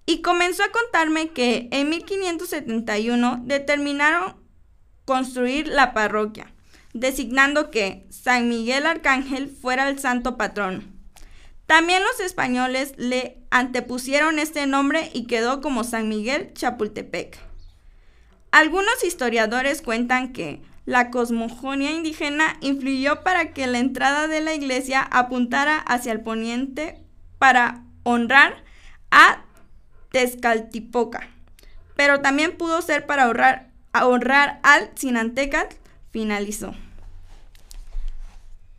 y 0.07 0.23
comenzó 0.23 0.63
a 0.63 0.71
contarme 0.71 1.31
que 1.31 1.69
en 1.73 1.91
1571 1.91 3.43
determinaron 3.45 4.37
construir 5.05 5.67
la 5.67 5.93
parroquia, 5.93 6.55
designando 6.95 7.71
que 7.71 8.07
San 8.11 8.49
Miguel 8.49 8.87
Arcángel 8.87 9.49
fuera 9.49 9.89
el 9.89 9.99
santo 9.99 10.37
patrón. 10.37 10.97
También 11.67 12.03
los 12.05 12.21
españoles 12.21 12.95
le 12.97 13.43
antepusieron 13.51 14.39
este 14.39 14.67
nombre 14.67 15.11
y 15.13 15.27
quedó 15.27 15.61
como 15.61 15.83
San 15.83 16.09
Miguel 16.09 16.53
Chapultepec. 16.55 17.39
Algunos 18.53 19.03
historiadores 19.03 19.83
cuentan 19.83 20.33
que 20.33 20.63
la 20.85 21.11
cosmogonía 21.11 21.91
indígena 21.91 22.57
influyó 22.61 23.25
para 23.25 23.53
que 23.53 23.67
la 23.67 23.79
entrada 23.79 24.29
de 24.29 24.41
la 24.41 24.55
iglesia 24.55 25.03
apuntara 25.03 25.79
hacia 25.79 26.13
el 26.13 26.21
poniente 26.21 27.03
para 27.39 27.83
honrar 28.05 28.65
a 29.11 29.46
Tezcaltipoca, 30.17 31.29
pero 31.95 32.23
también 32.23 32.57
pudo 32.57 32.81
ser 32.81 33.05
para 33.05 33.25
ahorrar, 33.25 33.69
honrar 33.93 34.61
al 34.63 34.91
Sinantecatl, 34.95 35.77
finalizó. 36.11 36.75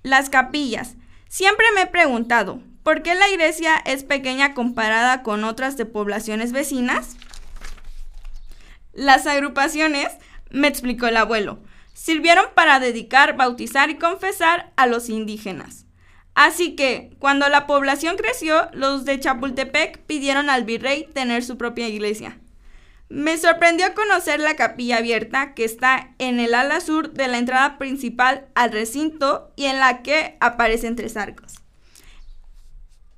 Las 0.01 0.31
capillas. 0.31 0.95
Siempre 1.27 1.67
me 1.75 1.83
he 1.83 1.85
preguntado, 1.85 2.59
¿por 2.81 3.03
qué 3.03 3.13
la 3.13 3.29
iglesia 3.29 3.75
es 3.85 4.03
pequeña 4.03 4.55
comparada 4.55 5.21
con 5.21 5.43
otras 5.43 5.77
de 5.77 5.85
poblaciones 5.85 6.53
vecinas? 6.53 7.17
Las 8.93 9.27
agrupaciones, 9.27 10.07
me 10.49 10.67
explicó 10.67 11.05
el 11.05 11.17
abuelo, 11.17 11.59
sirvieron 11.93 12.47
para 12.55 12.79
dedicar, 12.79 13.37
bautizar 13.37 13.91
y 13.91 13.97
confesar 13.99 14.71
a 14.75 14.87
los 14.87 15.09
indígenas. 15.09 15.85
Así 16.37 16.75
que, 16.75 17.09
cuando 17.17 17.49
la 17.49 17.65
población 17.65 18.15
creció, 18.15 18.69
los 18.71 19.05
de 19.05 19.19
Chapultepec 19.19 19.97
pidieron 20.05 20.51
al 20.51 20.65
virrey 20.65 21.09
tener 21.11 21.43
su 21.43 21.57
propia 21.57 21.87
iglesia. 21.87 22.37
Me 23.09 23.39
sorprendió 23.39 23.95
conocer 23.95 24.39
la 24.39 24.55
capilla 24.55 24.97
abierta 24.97 25.55
que 25.55 25.65
está 25.65 26.13
en 26.19 26.39
el 26.39 26.53
ala 26.53 26.79
sur 26.79 27.11
de 27.13 27.27
la 27.27 27.39
entrada 27.39 27.79
principal 27.79 28.49
al 28.53 28.71
recinto 28.71 29.51
y 29.55 29.65
en 29.65 29.79
la 29.79 30.03
que 30.03 30.37
aparecen 30.39 30.95
tres 30.95 31.17
arcos. 31.17 31.55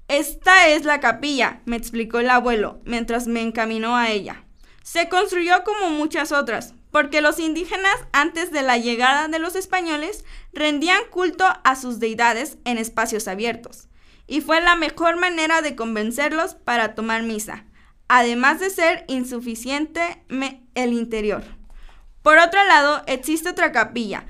Esta 0.08 0.70
es 0.70 0.86
la 0.86 1.02
capilla, 1.02 1.60
me 1.66 1.76
explicó 1.76 2.20
el 2.20 2.30
abuelo 2.30 2.80
mientras 2.86 3.28
me 3.28 3.42
encaminó 3.42 3.98
a 3.98 4.12
ella. 4.12 4.46
Se 4.82 5.10
construyó 5.10 5.66
como 5.66 5.90
muchas 5.90 6.32
otras, 6.32 6.74
porque 6.92 7.22
los 7.22 7.40
indígenas 7.40 7.96
antes 8.12 8.52
de 8.52 8.62
la 8.62 8.78
llegada 8.78 9.28
de 9.28 9.40
los 9.40 9.56
españoles 9.56 10.26
rendían 10.54 11.02
culto 11.12 11.46
a 11.64 11.76
sus 11.76 12.00
deidades 12.00 12.58
en 12.66 12.78
espacios 12.78 13.28
abiertos, 13.28 13.88
y 14.28 14.42
fue 14.42 14.62
la 14.62 14.76
mejor 14.76 15.18
manera 15.18 15.62
de 15.62 15.76
convencerlos 15.76 16.56
para 16.56 16.96
tomar 16.96 17.24
misa, 17.24 17.66
además 18.08 18.60
de 18.60 18.70
ser 18.70 19.06
insuficiente 19.08 20.24
el 20.76 20.94
interior. 20.94 21.44
Por 22.22 22.38
otro 22.38 22.64
lado, 22.66 23.02
existe 23.08 23.50
otra 23.50 23.72
capilla, 23.72 24.26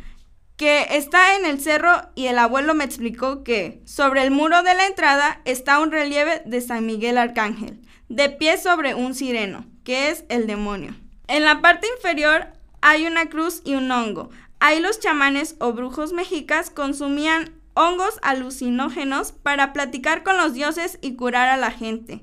que 0.57 0.87
está 0.91 1.37
en 1.37 1.45
el 1.45 1.61
cerro 1.61 2.01
y 2.15 2.25
el 2.25 2.37
abuelo 2.37 2.75
me 2.75 2.83
explicó 2.83 3.45
que 3.45 3.81
sobre 3.85 4.23
el 4.23 4.31
muro 4.31 4.61
de 4.61 4.75
la 4.75 4.87
entrada 4.87 5.41
está 5.45 5.79
un 5.79 5.89
relieve 5.89 6.41
de 6.45 6.59
San 6.59 6.85
Miguel 6.85 7.17
Arcángel, 7.17 7.79
de 8.09 8.29
pie 8.29 8.57
sobre 8.57 8.93
un 8.93 9.15
sireno, 9.15 9.65
que 9.85 10.09
es 10.09 10.25
el 10.27 10.47
demonio. 10.47 10.95
En 11.29 11.45
la 11.45 11.61
parte 11.61 11.87
inferior 11.95 12.47
hay 12.81 13.05
una 13.05 13.29
cruz 13.29 13.61
y 13.63 13.75
un 13.75 13.91
hongo. 13.91 14.31
Ahí 14.59 14.79
los 14.79 14.99
chamanes 14.99 15.55
o 15.59 15.73
brujos 15.73 16.11
mexicas 16.11 16.71
consumían 16.71 17.51
hongos 17.75 18.17
alucinógenos 18.23 19.31
para 19.31 19.71
platicar 19.71 20.23
con 20.23 20.37
los 20.37 20.55
dioses 20.55 20.97
y 21.03 21.15
curar 21.15 21.47
a 21.47 21.57
la 21.57 21.69
gente. 21.69 22.21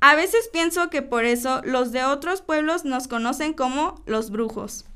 A 0.00 0.14
veces 0.14 0.48
pienso 0.50 0.88
que 0.88 1.02
por 1.02 1.26
eso 1.26 1.60
los 1.62 1.92
de 1.92 2.04
otros 2.04 2.40
pueblos 2.40 2.86
nos 2.86 3.06
conocen 3.06 3.52
como 3.52 4.02
los 4.06 4.30
brujos. 4.30 4.86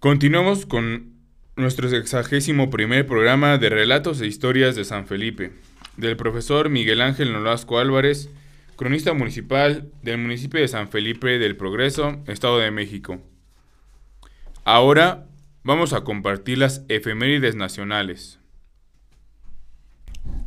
Continuamos 0.00 0.66
con 0.66 1.14
nuestro 1.56 1.88
sexagésimo 1.88 2.68
primer 2.68 3.06
programa 3.06 3.56
de 3.56 3.70
relatos 3.70 4.20
e 4.20 4.26
historias 4.26 4.76
de 4.76 4.84
San 4.84 5.06
Felipe, 5.06 5.52
del 5.96 6.18
profesor 6.18 6.68
Miguel 6.68 7.00
Ángel 7.00 7.32
Nolasco 7.32 7.78
Álvarez, 7.78 8.28
cronista 8.82 9.14
municipal 9.14 9.92
del 10.02 10.18
municipio 10.18 10.60
de 10.60 10.66
San 10.66 10.88
Felipe 10.88 11.38
del 11.38 11.56
Progreso, 11.56 12.18
Estado 12.26 12.58
de 12.58 12.72
México. 12.72 13.20
Ahora 14.64 15.28
vamos 15.62 15.92
a 15.92 16.02
compartir 16.02 16.58
las 16.58 16.84
efemérides 16.88 17.54
nacionales. 17.54 18.40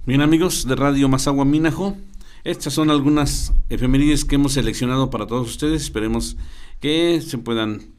Bien 0.05 0.19
amigos 0.19 0.67
de 0.67 0.75
Radio 0.75 1.07
Mazagua 1.07 1.45
Minajo, 1.45 1.95
estas 2.43 2.73
son 2.73 2.89
algunas 2.89 3.53
efemérides 3.69 4.25
que 4.25 4.35
hemos 4.35 4.51
seleccionado 4.51 5.09
para 5.09 5.27
todos 5.27 5.47
ustedes, 5.47 5.83
esperemos 5.83 6.35
que 6.81 7.21
se 7.21 7.37
puedan 7.37 7.93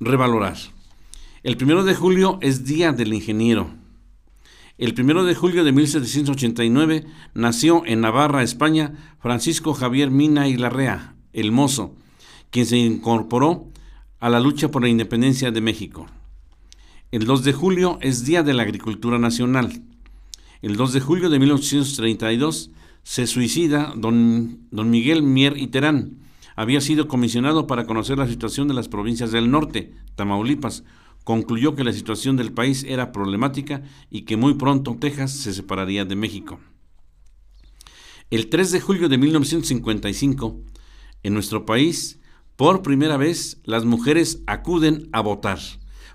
revalorar. 0.00 0.58
El 1.42 1.56
primero 1.56 1.82
de 1.82 1.94
julio 1.94 2.38
es 2.42 2.66
Día 2.66 2.92
del 2.92 3.14
Ingeniero. 3.14 3.70
El 4.78 4.94
primero 4.94 5.24
de 5.24 5.34
julio 5.34 5.64
de 5.64 5.72
1789 5.72 7.04
nació 7.34 7.82
en 7.84 8.00
Navarra, 8.00 8.44
España, 8.44 8.92
Francisco 9.18 9.74
Javier 9.74 10.12
Mina 10.12 10.46
y 10.46 10.56
Larrea, 10.56 11.16
el 11.32 11.50
mozo, 11.50 11.96
quien 12.50 12.64
se 12.64 12.76
incorporó 12.76 13.66
a 14.20 14.30
la 14.30 14.38
lucha 14.38 14.70
por 14.70 14.82
la 14.82 14.88
independencia 14.88 15.50
de 15.50 15.60
México. 15.60 16.06
El 17.10 17.24
2 17.24 17.42
de 17.42 17.52
julio 17.52 17.98
es 18.02 18.24
Día 18.24 18.44
de 18.44 18.54
la 18.54 18.62
Agricultura 18.62 19.18
Nacional. 19.18 19.82
El 20.62 20.76
2 20.76 20.92
de 20.92 21.00
julio 21.00 21.28
de 21.28 21.40
1832 21.40 22.70
se 23.02 23.26
suicida 23.26 23.92
don, 23.96 24.60
don 24.70 24.90
Miguel 24.90 25.24
Mier 25.24 25.56
y 25.56 25.66
Terán. 25.66 26.18
Había 26.54 26.80
sido 26.80 27.08
comisionado 27.08 27.66
para 27.66 27.84
conocer 27.84 28.16
la 28.16 28.28
situación 28.28 28.68
de 28.68 28.74
las 28.74 28.86
provincias 28.86 29.32
del 29.32 29.50
norte, 29.50 29.92
Tamaulipas, 30.14 30.84
concluyó 31.24 31.74
que 31.74 31.84
la 31.84 31.92
situación 31.92 32.36
del 32.36 32.52
país 32.52 32.84
era 32.88 33.12
problemática 33.12 33.82
y 34.10 34.22
que 34.22 34.36
muy 34.36 34.54
pronto 34.54 34.96
Texas 34.98 35.32
se 35.32 35.52
separaría 35.52 36.04
de 36.04 36.16
México. 36.16 36.60
El 38.30 38.48
3 38.48 38.72
de 38.72 38.80
julio 38.80 39.08
de 39.08 39.18
1955, 39.18 40.60
en 41.22 41.34
nuestro 41.34 41.64
país, 41.64 42.20
por 42.56 42.82
primera 42.82 43.16
vez, 43.16 43.60
las 43.64 43.84
mujeres 43.84 44.42
acuden 44.46 45.08
a 45.12 45.20
votar 45.20 45.58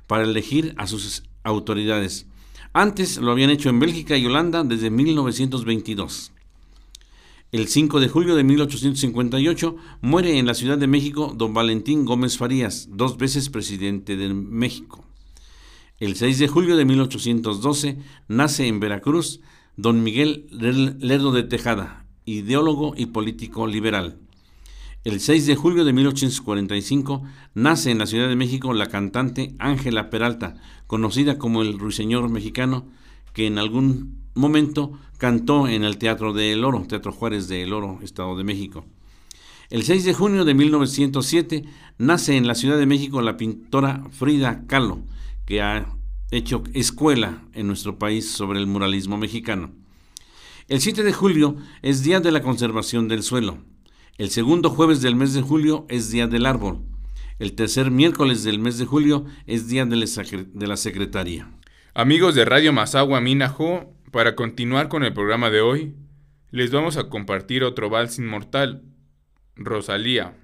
para 0.07 0.23
elegir 0.23 0.75
a 0.77 0.87
sus 0.87 1.23
autoridades. 1.43 2.27
Antes 2.73 3.17
lo 3.17 3.31
habían 3.31 3.49
hecho 3.49 3.69
en 3.69 3.79
Bélgica 3.79 4.17
y 4.17 4.25
Holanda 4.25 4.63
desde 4.63 4.89
1922. 4.89 6.33
El 7.53 7.67
5 7.67 7.99
de 7.99 8.09
julio 8.09 8.35
de 8.35 8.43
1858 8.43 9.75
muere 10.01 10.39
en 10.39 10.47
la 10.47 10.55
Ciudad 10.55 10.79
de 10.79 10.87
México 10.87 11.35
don 11.37 11.53
Valentín 11.53 12.03
Gómez 12.03 12.35
Farías, 12.35 12.87
dos 12.91 13.19
veces 13.19 13.51
presidente 13.51 14.17
de 14.17 14.33
México. 14.33 15.05
El 15.99 16.15
6 16.15 16.39
de 16.39 16.47
julio 16.47 16.75
de 16.75 16.85
1812 16.85 17.99
nace 18.27 18.65
en 18.65 18.79
Veracruz 18.79 19.39
don 19.77 20.01
Miguel 20.01 20.47
Lerdo 20.49 21.31
de 21.31 21.43
Tejada, 21.43 22.07
ideólogo 22.25 22.95
y 22.97 23.05
político 23.05 23.67
liberal. 23.67 24.17
El 25.03 25.19
6 25.19 25.45
de 25.45 25.55
julio 25.55 25.85
de 25.85 25.93
1845 25.93 27.21
nace 27.53 27.91
en 27.91 27.99
la 27.99 28.07
Ciudad 28.07 28.29
de 28.29 28.35
México 28.35 28.73
la 28.73 28.87
cantante 28.87 29.53
Ángela 29.59 30.09
Peralta, 30.09 30.55
conocida 30.87 31.37
como 31.37 31.61
el 31.61 31.77
ruiseñor 31.77 32.29
mexicano, 32.29 32.87
que 33.31 33.45
en 33.45 33.59
algún 33.59 34.23
momento 34.33 34.97
cantó 35.23 35.69
en 35.69 35.85
el 35.85 35.99
Teatro 35.99 36.33
de 36.33 36.51
El 36.51 36.65
Oro, 36.65 36.83
Teatro 36.85 37.13
Juárez 37.13 37.47
de 37.47 37.63
El 37.63 37.71
Oro, 37.71 37.99
Estado 38.03 38.35
de 38.35 38.43
México. 38.43 38.85
El 39.69 39.83
6 39.83 40.03
de 40.03 40.13
junio 40.13 40.43
de 40.43 40.53
1907 40.53 41.63
nace 41.97 42.35
en 42.35 42.45
la 42.45 42.55
Ciudad 42.55 42.77
de 42.77 42.85
México 42.85 43.21
la 43.21 43.37
pintora 43.37 44.03
Frida 44.11 44.65
Kahlo, 44.67 45.05
que 45.45 45.61
ha 45.61 45.85
hecho 46.29 46.61
escuela 46.73 47.45
en 47.53 47.67
nuestro 47.67 47.97
país 47.97 48.33
sobre 48.33 48.59
el 48.59 48.67
muralismo 48.67 49.15
mexicano. 49.17 49.71
El 50.67 50.81
7 50.81 51.03
de 51.03 51.13
julio 51.13 51.55
es 51.81 52.03
Día 52.03 52.19
de 52.19 52.33
la 52.33 52.41
Conservación 52.41 53.07
del 53.07 53.23
Suelo. 53.23 53.59
El 54.17 54.29
segundo 54.29 54.71
jueves 54.71 55.01
del 55.01 55.15
mes 55.15 55.33
de 55.33 55.41
julio 55.41 55.85
es 55.87 56.11
Día 56.11 56.27
del 56.27 56.45
Árbol. 56.45 56.81
El 57.39 57.53
tercer 57.53 57.91
miércoles 57.91 58.43
del 58.43 58.59
mes 58.59 58.77
de 58.77 58.85
julio 58.85 59.23
es 59.47 59.69
Día 59.69 59.85
de 59.85 60.67
la 60.67 60.75
Secretaria. 60.75 61.49
Amigos 61.93 62.35
de 62.35 62.43
Radio 62.43 62.73
Mazagua 62.73 63.21
Minajo, 63.21 63.93
para 64.13 64.35
continuar 64.35 64.89
con 64.89 65.03
el 65.03 65.11
programa 65.11 65.49
de 65.49 65.61
hoy, 65.61 65.95
les 66.51 66.69
vamos 66.69 66.97
a 66.97 67.09
compartir 67.09 67.63
otro 67.63 67.89
vals 67.89 68.19
inmortal, 68.19 68.83
Rosalía. 69.55 70.37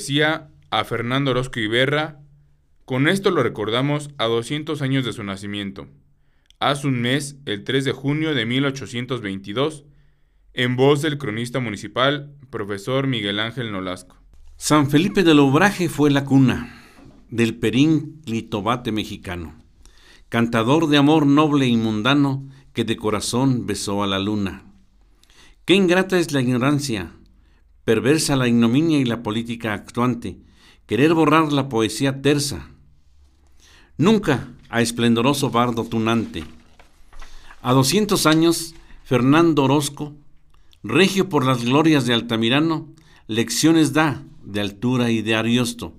Poesía 0.00 0.48
a 0.70 0.82
Fernando 0.84 1.32
Orozco 1.32 1.60
Iberra. 1.60 2.22
Con 2.86 3.06
esto 3.06 3.30
lo 3.30 3.42
recordamos 3.42 4.08
a 4.16 4.24
200 4.24 4.80
años 4.80 5.04
de 5.04 5.12
su 5.12 5.22
nacimiento. 5.24 5.88
Hace 6.58 6.86
un 6.86 7.02
mes, 7.02 7.36
el 7.44 7.64
3 7.64 7.84
de 7.84 7.92
junio 7.92 8.34
de 8.34 8.46
1822, 8.46 9.84
en 10.54 10.76
voz 10.76 11.02
del 11.02 11.18
cronista 11.18 11.60
municipal, 11.60 12.34
profesor 12.48 13.08
Miguel 13.08 13.40
Ángel 13.40 13.72
Nolasco. 13.72 14.16
San 14.56 14.88
Felipe 14.88 15.22
del 15.22 15.38
Obraje 15.38 15.90
fue 15.90 16.10
la 16.10 16.24
cuna 16.24 16.82
del 17.28 17.58
perín 17.58 18.22
litobate 18.24 18.92
mexicano, 18.92 19.62
cantador 20.30 20.86
de 20.86 20.96
amor 20.96 21.26
noble 21.26 21.66
y 21.66 21.76
mundano 21.76 22.48
que 22.72 22.84
de 22.84 22.96
corazón 22.96 23.66
besó 23.66 24.02
a 24.02 24.06
la 24.06 24.18
luna. 24.18 24.64
Qué 25.66 25.74
ingrata 25.74 26.18
es 26.18 26.32
la 26.32 26.40
ignorancia, 26.40 27.12
perversa 27.84 28.36
la 28.36 28.48
ignominia 28.48 28.98
y 28.98 29.04
la 29.04 29.22
política 29.22 29.74
actuante, 29.74 30.38
querer 30.86 31.14
borrar 31.14 31.52
la 31.52 31.68
poesía 31.68 32.22
tersa. 32.22 32.70
Nunca 33.96 34.48
a 34.68 34.80
esplendoroso 34.80 35.50
bardo 35.50 35.84
tunante. 35.84 36.44
A 37.62 37.72
doscientos 37.72 38.26
años, 38.26 38.74
Fernando 39.04 39.64
Orozco, 39.64 40.14
regio 40.82 41.28
por 41.28 41.44
las 41.44 41.64
glorias 41.64 42.06
de 42.06 42.14
Altamirano, 42.14 42.88
lecciones 43.26 43.92
da 43.92 44.22
de 44.42 44.60
altura 44.60 45.10
y 45.10 45.22
de 45.22 45.34
Ariosto. 45.34 45.94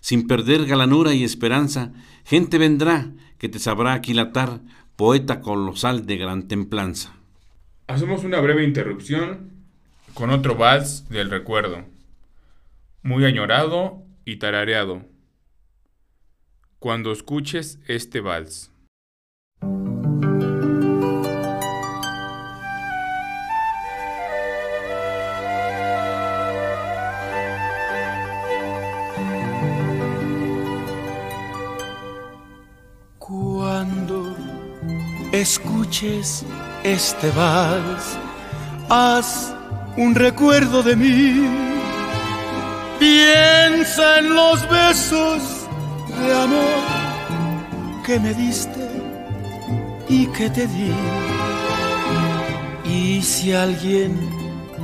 Sin 0.00 0.26
perder 0.26 0.66
galanura 0.66 1.14
y 1.14 1.24
esperanza, 1.24 1.92
gente 2.24 2.58
vendrá 2.58 3.12
que 3.38 3.48
te 3.48 3.58
sabrá 3.58 3.92
aquilatar, 3.92 4.60
poeta 4.96 5.40
colosal 5.40 6.06
de 6.06 6.16
gran 6.16 6.48
templanza. 6.48 7.14
Hacemos 7.86 8.24
una 8.24 8.40
breve 8.40 8.64
interrupción 8.64 9.53
con 10.14 10.30
otro 10.30 10.54
vals 10.54 11.08
del 11.08 11.28
recuerdo, 11.28 11.84
muy 13.02 13.24
añorado 13.24 14.02
y 14.24 14.36
tarareado. 14.36 15.02
Cuando 16.78 17.12
escuches 17.12 17.80
este 17.88 18.20
vals. 18.20 18.70
Cuando 33.18 34.36
escuches 35.32 36.44
este 36.84 37.30
vals, 37.30 38.16
haz 38.90 39.54
un 39.96 40.14
recuerdo 40.14 40.82
de 40.82 40.96
mí. 40.96 41.48
Piensa 42.98 44.18
en 44.18 44.34
los 44.34 44.68
besos 44.68 45.42
de 46.18 46.34
amor 46.34 48.02
que 48.04 48.18
me 48.18 48.34
diste 48.34 48.88
y 50.08 50.26
que 50.26 50.50
te 50.50 50.66
di. 50.66 50.92
Y 52.84 53.22
si 53.22 53.52
alguien 53.52 54.18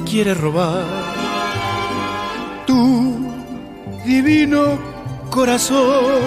quiere 0.09 0.35
robar 0.35 0.85
tu 2.67 3.33
divino 4.05 4.79
corazón, 5.31 6.21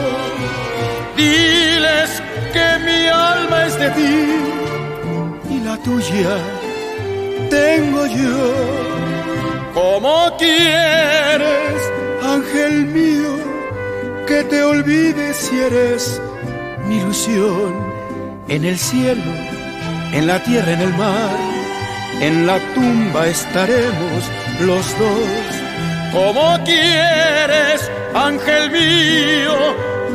diles 1.17 2.22
que 2.54 2.80
mi 2.86 3.08
alma 3.08 3.65
es 3.65 3.80
de 3.80 3.89
ti 3.91 5.56
y 5.56 5.60
la 5.60 5.78
tuya 5.78 6.38
tengo 7.54 8.06
yo. 8.08 8.42
¿Cómo 9.74 10.16
quieres, 10.38 11.80
ángel 12.36 12.86
mío, 12.98 13.34
que 14.28 14.44
te 14.44 14.63
olvides 14.63 15.36
si 15.38 15.60
eres 15.60 16.22
mi 16.88 16.98
ilusión? 16.98 17.72
En 18.48 18.66
el 18.66 18.78
cielo, 18.78 19.32
en 20.12 20.28
la 20.28 20.38
tierra, 20.44 20.72
en 20.74 20.82
el 20.82 20.94
mar, 20.96 21.36
en 22.22 22.48
la 22.48 22.58
tumba 22.76 23.28
estaremos 23.28 24.22
los 24.70 24.86
dos. 25.00 25.52
¿Cómo 26.12 26.46
quieres, 26.66 27.80
ángel 28.13 28.72
mío, 28.72 29.58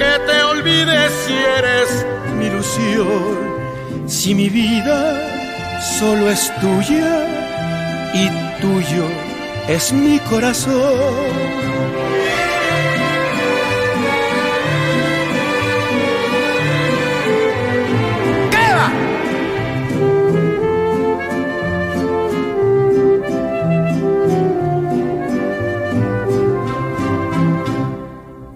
que 0.00 0.12
te 0.28 0.42
olvides 0.52 1.12
si 1.24 1.34
eres 1.58 1.88
mi 2.36 2.46
ilusión? 2.46 3.38
Si 4.06 4.34
mi 4.34 4.48
vida 4.48 5.27
solo 5.80 6.30
es 6.30 6.52
tuya 6.60 7.26
y 8.14 8.60
tuyo 8.60 9.04
es 9.68 9.92
mi 9.92 10.18
corazón. 10.20 11.58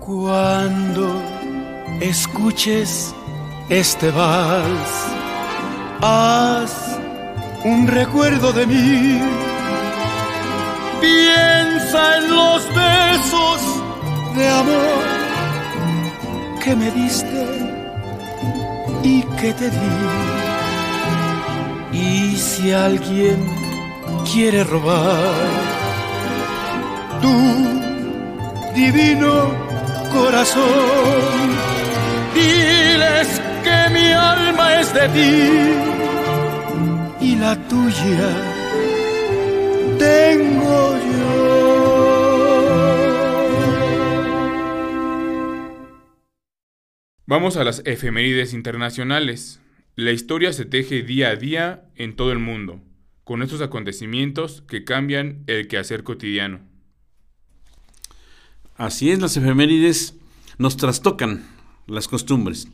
Cuando 0.00 1.22
escuches 2.00 3.14
este 3.68 4.10
vals, 4.10 4.92
haz 6.00 6.81
un 7.64 7.86
recuerdo 7.86 8.52
de 8.52 8.66
mí. 8.66 9.20
Piensa 11.00 12.16
en 12.18 12.30
los 12.30 12.68
besos 12.68 13.60
de 14.36 14.48
amor 14.48 15.02
que 16.62 16.76
me 16.76 16.90
diste 16.90 17.46
y 19.02 19.22
que 19.22 19.52
te 19.52 19.70
di. 19.70 19.92
Y 21.92 22.36
si 22.36 22.72
alguien 22.72 23.46
quiere 24.32 24.64
robar 24.64 25.34
tu 27.20 27.34
divino 28.74 29.50
corazón, 30.12 30.62
diles 32.34 33.40
que 33.62 33.90
mi 33.92 34.12
alma 34.12 34.80
es 34.80 34.94
de 34.94 35.08
ti 35.08 35.91
la 37.42 37.56
tuya 37.68 38.30
tengo 39.98 40.96
yo. 40.96 41.32
Vamos 47.26 47.56
a 47.56 47.64
las 47.64 47.82
efemérides 47.84 48.52
internacionales. 48.52 49.60
La 49.96 50.12
historia 50.12 50.52
se 50.52 50.66
teje 50.66 51.02
día 51.02 51.30
a 51.30 51.36
día 51.36 51.90
en 51.96 52.14
todo 52.14 52.30
el 52.30 52.38
mundo, 52.38 52.80
con 53.24 53.42
estos 53.42 53.60
acontecimientos 53.60 54.62
que 54.68 54.84
cambian 54.84 55.42
el 55.48 55.66
quehacer 55.66 56.04
cotidiano. 56.04 56.60
Así 58.76 59.10
es, 59.10 59.20
las 59.20 59.36
efemérides 59.36 60.14
nos 60.58 60.76
trastocan 60.76 61.44
las 61.88 62.06
costumbres. 62.06 62.68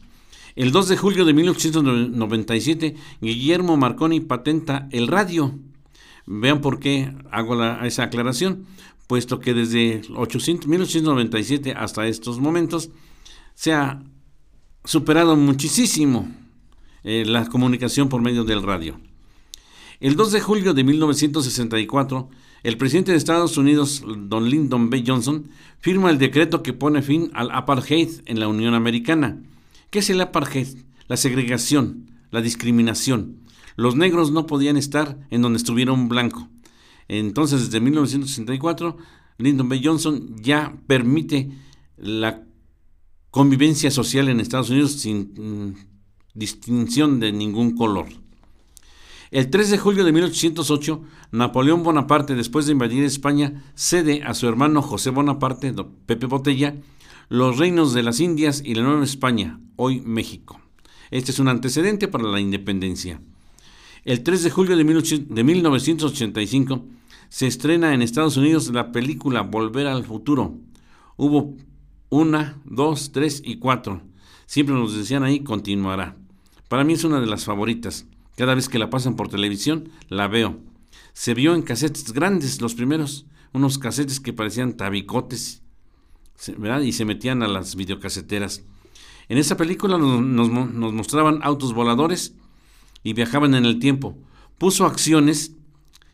El 0.58 0.72
2 0.72 0.88
de 0.88 0.96
julio 0.96 1.24
de 1.24 1.32
1897, 1.34 2.96
Guillermo 3.20 3.76
Marconi 3.76 4.18
patenta 4.18 4.88
el 4.90 5.06
radio. 5.06 5.56
Vean 6.26 6.60
por 6.60 6.80
qué 6.80 7.14
hago 7.30 7.62
esa 7.84 8.02
aclaración, 8.02 8.66
puesto 9.06 9.38
que 9.38 9.54
desde 9.54 10.02
800 10.16 10.66
1897 10.66 11.74
hasta 11.76 12.08
estos 12.08 12.40
momentos 12.40 12.90
se 13.54 13.72
ha 13.72 14.02
superado 14.82 15.36
muchísimo 15.36 16.28
eh, 17.04 17.22
la 17.24 17.46
comunicación 17.46 18.08
por 18.08 18.20
medio 18.20 18.42
del 18.42 18.64
radio. 18.64 18.98
El 20.00 20.16
2 20.16 20.32
de 20.32 20.40
julio 20.40 20.74
de 20.74 20.82
1964, 20.82 22.30
el 22.64 22.76
presidente 22.76 23.12
de 23.12 23.18
Estados 23.18 23.58
Unidos, 23.58 24.02
don 24.04 24.50
Lyndon 24.50 24.90
B. 24.90 25.04
Johnson, 25.06 25.50
firma 25.78 26.10
el 26.10 26.18
decreto 26.18 26.64
que 26.64 26.72
pone 26.72 27.02
fin 27.02 27.30
al 27.34 27.52
apartheid 27.52 28.22
en 28.26 28.40
la 28.40 28.48
Unión 28.48 28.74
Americana. 28.74 29.38
¿Qué 29.90 30.00
es 30.00 30.10
el 30.10 30.20
apartheid? 30.20 30.68
La 31.06 31.16
segregación, 31.16 32.10
la 32.30 32.42
discriminación. 32.42 33.40
Los 33.76 33.96
negros 33.96 34.30
no 34.32 34.46
podían 34.46 34.76
estar 34.76 35.18
en 35.30 35.40
donde 35.40 35.56
estuviera 35.56 35.92
un 35.92 36.08
blanco. 36.08 36.48
Entonces, 37.08 37.66
desde 37.66 37.80
1964, 37.80 38.98
Lyndon 39.38 39.68
B. 39.68 39.80
Johnson 39.82 40.36
ya 40.42 40.76
permite 40.86 41.50
la 41.96 42.44
convivencia 43.30 43.90
social 43.90 44.28
en 44.28 44.40
Estados 44.40 44.68
Unidos 44.68 44.92
sin 44.92 45.32
mm, 45.36 45.74
distinción 46.34 47.18
de 47.20 47.32
ningún 47.32 47.76
color. 47.76 48.08
El 49.30 49.50
3 49.50 49.70
de 49.70 49.78
julio 49.78 50.04
de 50.04 50.12
1808, 50.12 51.02
Napoleón 51.32 51.82
Bonaparte, 51.82 52.34
después 52.34 52.66
de 52.66 52.72
invadir 52.72 53.04
España, 53.04 53.64
cede 53.74 54.22
a 54.22 54.34
su 54.34 54.48
hermano 54.48 54.82
José 54.82 55.10
Bonaparte, 55.10 55.74
Pepe 56.06 56.26
Botella, 56.26 56.76
los 57.28 57.58
reinos 57.58 57.92
de 57.92 58.02
las 58.02 58.20
Indias 58.20 58.62
y 58.64 58.74
la 58.74 58.82
Nueva 58.82 59.04
España, 59.04 59.60
hoy 59.76 60.00
México. 60.00 60.60
Este 61.10 61.30
es 61.30 61.38
un 61.38 61.48
antecedente 61.48 62.08
para 62.08 62.24
la 62.24 62.40
independencia. 62.40 63.20
El 64.04 64.22
3 64.22 64.44
de 64.44 64.50
julio 64.50 64.76
de, 64.78 64.84
1800 64.84 65.34
de 65.34 65.44
1985 65.44 66.86
se 67.28 67.46
estrena 67.46 67.92
en 67.92 68.00
Estados 68.00 68.38
Unidos 68.38 68.72
la 68.72 68.92
película 68.92 69.42
Volver 69.42 69.88
al 69.88 70.04
Futuro. 70.04 70.56
Hubo 71.18 71.54
una, 72.08 72.62
dos, 72.64 73.12
tres 73.12 73.42
y 73.44 73.56
cuatro. 73.56 74.00
Siempre 74.46 74.74
nos 74.74 74.96
decían 74.96 75.22
ahí, 75.22 75.40
continuará. 75.40 76.16
Para 76.68 76.84
mí 76.84 76.94
es 76.94 77.04
una 77.04 77.20
de 77.20 77.26
las 77.26 77.44
favoritas. 77.44 78.06
Cada 78.36 78.54
vez 78.54 78.70
que 78.70 78.78
la 78.78 78.88
pasan 78.88 79.16
por 79.16 79.28
televisión, 79.28 79.90
la 80.08 80.28
veo. 80.28 80.58
Se 81.12 81.34
vio 81.34 81.54
en 81.54 81.60
casetes 81.60 82.12
grandes, 82.14 82.62
los 82.62 82.74
primeros, 82.74 83.26
unos 83.52 83.76
casetes 83.76 84.20
que 84.20 84.32
parecían 84.32 84.78
tabicotes, 84.78 85.62
Y 86.84 86.92
se 86.92 87.04
metían 87.04 87.42
a 87.42 87.48
las 87.48 87.74
videocaseteras. 87.74 88.62
En 89.28 89.38
esa 89.38 89.56
película 89.56 89.98
nos, 89.98 90.22
nos 90.22 90.92
mostraban 90.92 91.40
autos 91.42 91.74
voladores 91.74 92.34
y 93.02 93.12
viajaban 93.12 93.54
en 93.54 93.64
el 93.64 93.78
tiempo. 93.78 94.16
Puso 94.56 94.86
acciones, 94.86 95.52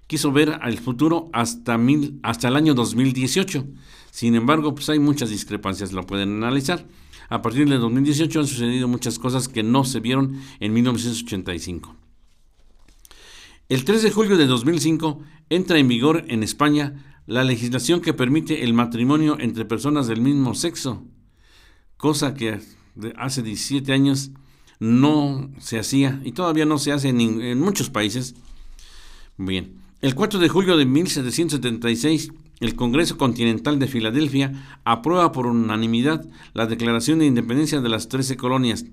quiso 0.07 0.33
ver 0.33 0.59
al 0.63 0.79
futuro 0.79 1.29
hasta, 1.33 1.79
mil, 1.79 2.19
hasta 2.23 2.49
el 2.49 2.57
año 2.57 2.75
2018. 2.75 3.67
Sin 4.11 4.35
embargo, 4.35 4.75
pues 4.75 4.89
hay 4.89 4.99
muchas 4.99 5.31
discrepancias, 5.31 5.93
lo 5.93 6.07
pueden 6.07 6.37
analizar. 6.37 6.87
A 7.29 7.43
partir 7.43 7.69
de 7.69 7.79
2018 7.79 8.41
han 8.41 8.47
sucedido 8.47 8.89
muchas 8.89 9.19
cosas 9.19 9.49
que 9.49 9.63
no 9.63 9.85
se 9.85 10.01
vieron 10.01 10.41
en 10.61 10.73
1985. 10.73 11.95
El 13.69 13.85
3 13.85 14.03
de 14.03 14.11
julio 14.11 14.37
de 14.37 14.47
2005 14.47 15.21
entra 15.49 15.79
en 15.79 15.89
vigor 15.89 16.25
en 16.29 16.43
España 16.43 17.14
la 17.27 17.45
legislación 17.45 18.01
que 18.01 18.15
permite 18.15 18.65
el 18.65 18.75
matrimonio 18.75 19.37
entre 19.41 19.65
personas 19.65 20.07
del 20.07 20.21
mismo 20.21 20.55
sexo, 20.55 21.03
cosa 21.97 22.35
que 22.35 22.61
hace 23.17 23.43
17 23.43 23.93
años 23.93 24.31
no 24.79 25.51
se 25.59 25.79
hacía 25.79 26.21
y 26.25 26.33
todavía 26.33 26.67
no 26.67 26.79
se 26.79 26.93
hace 26.93 27.09
en, 27.09 27.61
muchos 27.61 27.91
países. 27.91 28.35
Bien, 29.37 29.75
el 30.01 30.15
4 30.15 30.39
de 30.39 30.49
julio 30.49 30.77
de 30.77 30.85
1776 30.85 32.31
el 32.61 32.77
Congreso 32.77 33.19
Continental 33.19 33.79
de 33.79 33.89
Filadelfia 33.89 34.81
aprueba 34.85 35.33
por 35.33 35.47
unanimidad 35.47 36.25
la 36.55 36.67
Declaración 36.67 37.19
de 37.19 37.27
Independencia 37.27 37.81
de 37.81 37.89
las 37.89 38.09
Trece 38.09 38.37
Colonias. 38.37 38.87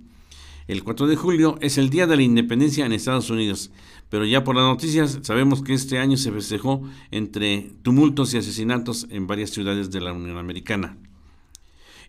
El 0.67 0.83
4 0.83 1.07
de 1.07 1.15
julio 1.15 1.57
es 1.61 1.77
el 1.77 1.89
Día 1.89 2.07
de 2.07 2.15
la 2.15 2.23
Independencia 2.23 2.85
en 2.85 2.91
Estados 2.91 3.29
Unidos, 3.29 3.71
pero 4.11 4.25
ya 4.25 4.43
por 4.43 4.55
las 4.55 4.65
noticias 4.65 5.17
sabemos 5.23 5.63
que 5.63 5.73
este 5.73 5.97
año 5.97 6.17
se 6.17 6.31
festejó 6.31 6.83
entre 7.09 7.71
tumultos 7.81 8.35
y 8.35 8.37
asesinatos 8.37 9.07
en 9.09 9.25
varias 9.25 9.49
ciudades 9.49 9.89
de 9.89 10.01
la 10.01 10.13
Unión 10.13 10.37
Americana. 10.37 10.97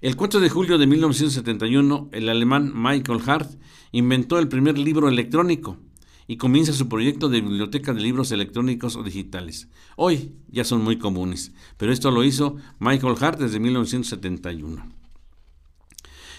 El 0.03 0.16
4 0.16 0.40
de 0.40 0.50
julio 0.50 0.76
de 0.76 0.86
1971, 0.86 2.11
el 2.12 2.28
alemán 2.28 2.72
Michael 2.74 3.20
Hart 3.24 3.50
inventó 3.92 4.38
el 4.38 4.48
primer 4.48 4.76
libro 4.76 5.09
electrónico, 5.09 5.78
y 6.26 6.36
comienza 6.36 6.72
su 6.72 6.88
proyecto 6.88 7.28
de 7.28 7.40
biblioteca 7.40 7.92
de 7.92 8.00
libros 8.00 8.32
electrónicos 8.32 8.96
o 8.96 9.03
digitales. 9.03 9.68
Hoy 9.96 10.32
ya 10.48 10.64
son 10.64 10.82
muy 10.82 10.98
comunes, 10.98 11.53
pero 11.76 11.92
esto 11.92 12.11
lo 12.11 12.24
hizo 12.24 12.57
Michael 12.78 13.16
Hart 13.20 13.40
desde 13.40 13.61
1971. 13.61 14.88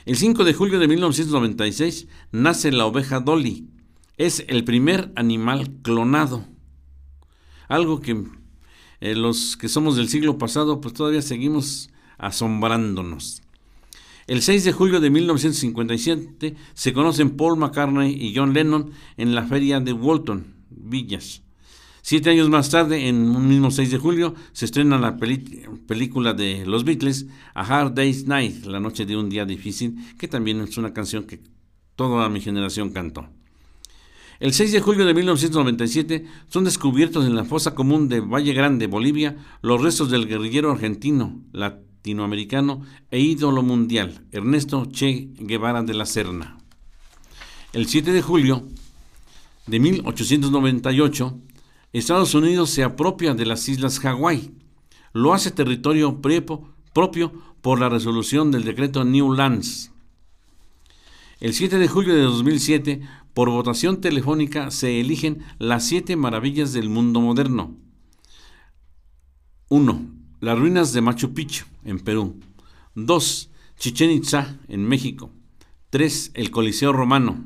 El 0.05 0.17
5 0.17 0.43
de 0.43 0.53
julio 0.53 0.79
de 0.79 0.87
1996 0.87 2.07
nace 2.31 2.71
la 2.71 2.85
oveja 2.85 3.19
Dolly. 3.19 3.69
Es 4.15 4.45
el 4.47 4.63
primer 4.63 5.11
animal 5.15 5.71
clonado. 5.81 6.45
Algo 7.67 7.99
que 7.99 8.23
eh, 9.01 9.15
los 9.15 9.57
que 9.57 9.67
somos 9.67 9.95
del 9.95 10.07
siglo 10.07 10.37
pasado 10.37 10.81
pues 10.81 10.93
todavía 10.93 11.23
seguimos 11.23 11.89
asombrándonos. 12.19 13.41
El 14.27 14.43
6 14.43 14.65
de 14.65 14.71
julio 14.71 14.99
de 14.99 15.09
1957 15.09 16.55
se 16.75 16.93
conocen 16.93 17.31
Paul 17.31 17.57
McCartney 17.57 18.13
y 18.13 18.35
John 18.35 18.53
Lennon 18.53 18.91
en 19.17 19.33
la 19.33 19.45
feria 19.45 19.79
de 19.79 19.93
Walton, 19.93 20.45
Villas. 20.69 21.41
Siete 22.03 22.29
años 22.29 22.49
más 22.49 22.69
tarde, 22.69 23.07
en 23.07 23.15
un 23.35 23.47
mismo 23.47 23.71
6 23.71 23.89
de 23.89 23.97
julio, 23.97 24.35
se 24.51 24.65
estrena 24.65 24.99
la 24.99 25.17
película 25.17 26.33
de 26.33 26.65
los 26.67 26.83
Beatles, 26.83 27.25
A 27.55 27.61
Hard 27.61 27.93
Day's 27.93 28.27
Night, 28.27 28.65
La 28.65 28.79
Noche 28.79 29.05
de 29.05 29.17
un 29.17 29.29
Día 29.29 29.45
Difícil, 29.45 29.95
que 30.19 30.27
también 30.27 30.61
es 30.61 30.77
una 30.77 30.93
canción 30.93 31.23
que 31.23 31.41
toda 31.95 32.29
mi 32.29 32.41
generación 32.41 32.91
cantó. 32.91 33.27
El 34.39 34.53
6 34.53 34.71
de 34.71 34.81
julio 34.81 35.05
de 35.05 35.13
1997 35.13 36.25
son 36.49 36.63
descubiertos 36.63 37.25
en 37.25 37.35
la 37.35 37.45
fosa 37.45 37.75
común 37.75 38.09
de 38.09 38.19
Valle 38.19 38.53
Grande, 38.53 38.87
Bolivia, 38.87 39.37
los 39.61 39.81
restos 39.81 40.09
del 40.09 40.27
guerrillero 40.27 40.71
argentino, 40.71 41.39
la 41.51 41.79
latinoamericano 42.03 42.81
e 43.11 43.19
ídolo 43.21 43.63
mundial, 43.63 44.27
Ernesto 44.33 44.85
Che 44.91 45.29
Guevara 45.39 45.83
de 45.83 45.93
la 45.93 46.05
Serna. 46.05 46.57
El 47.71 47.87
7 47.87 48.11
de 48.11 48.21
julio 48.21 48.67
de 49.67 49.79
1898, 49.79 51.39
Estados 51.93 52.35
Unidos 52.35 52.71
se 52.71 52.83
apropia 52.83 53.33
de 53.33 53.45
las 53.45 53.69
islas 53.69 53.99
Hawái. 53.99 54.51
Lo 55.13 55.33
hace 55.33 55.51
territorio 55.51 56.19
propio 56.21 57.31
por 57.61 57.79
la 57.79 57.87
resolución 57.87 58.51
del 58.51 58.65
decreto 58.65 59.05
New 59.05 59.31
Lands. 59.31 59.91
El 61.39 61.53
7 61.53 61.77
de 61.77 61.87
julio 61.87 62.15
de 62.15 62.23
2007, 62.23 63.01
por 63.33 63.49
votación 63.49 64.01
telefónica, 64.01 64.71
se 64.71 64.99
eligen 64.99 65.43
las 65.59 65.85
siete 65.85 66.15
maravillas 66.15 66.73
del 66.73 66.89
mundo 66.89 67.19
moderno. 67.19 67.75
1. 69.69 70.01
Las 70.39 70.59
ruinas 70.59 70.93
de 70.93 71.01
Machu 71.01 71.33
Picchu, 71.33 71.65
en 71.83 71.99
Perú. 71.99 72.39
2. 72.95 73.49
Chichen 73.77 74.11
Itza, 74.11 74.59
en 74.67 74.87
México. 74.87 75.31
3. 75.89 76.31
El 76.35 76.51
Coliseo 76.51 76.93
Romano. 76.93 77.45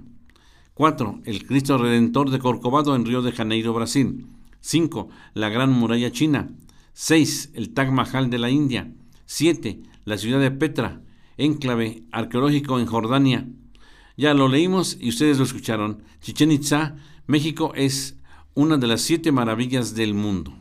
4. 0.74 1.22
El 1.26 1.46
Cristo 1.48 1.78
Redentor 1.78 2.32
de 2.32 2.40
Corcovado, 2.40 2.96
en 2.96 3.06
Río 3.06 3.22
de 3.22 3.32
Janeiro, 3.32 3.74
Brasil. 3.74 4.28
5. 4.60 5.10
La 5.34 5.50
Gran 5.50 5.72
Muralla 5.72 6.12
China. 6.12 6.50
6. 6.94 7.52
El 7.54 7.74
Taj 7.74 7.92
Mahal 7.92 8.30
de 8.30 8.40
la 8.40 8.50
India. 8.50 8.92
7. 9.26 9.82
La 10.04 10.18
ciudad 10.18 10.40
de 10.40 10.52
Petra, 10.52 11.02
enclave 11.38 12.04
arqueológico 12.12 12.80
en 12.80 12.86
Jordania. 12.86 13.48
Ya 14.18 14.34
lo 14.34 14.47
leímos 14.47 14.97
y 14.99 15.09
ustedes 15.09 15.38
lo 15.38 15.43
escucharon. 15.43 16.03
Chichen 16.22 16.51
Itza, 16.51 16.95
México, 17.28 17.72
es 17.76 18.18
una 18.55 18.78
de 18.78 18.88
las 18.88 19.01
siete 19.01 19.32
maravillas 19.32 19.93
del 19.93 20.15
mundo. 20.15 20.53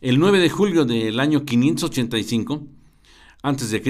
El 0.00 0.20
9 0.20 0.38
de 0.38 0.48
julio 0.48 0.84
del 0.84 1.18
año 1.18 1.44
585 1.44 2.64
a.C., 3.42 3.82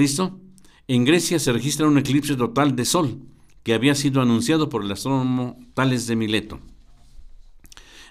en 0.87 1.05
Grecia 1.05 1.37
se 1.37 1.53
registra 1.53 1.87
un 1.87 1.99
eclipse 1.99 2.35
total 2.35 2.75
de 2.75 2.85
Sol 2.85 3.19
que 3.61 3.75
había 3.75 3.93
sido 3.93 4.19
anunciado 4.19 4.69
por 4.69 4.83
el 4.83 4.91
astrónomo 4.91 5.59
Tales 5.75 6.07
de 6.07 6.15
Mileto. 6.15 6.59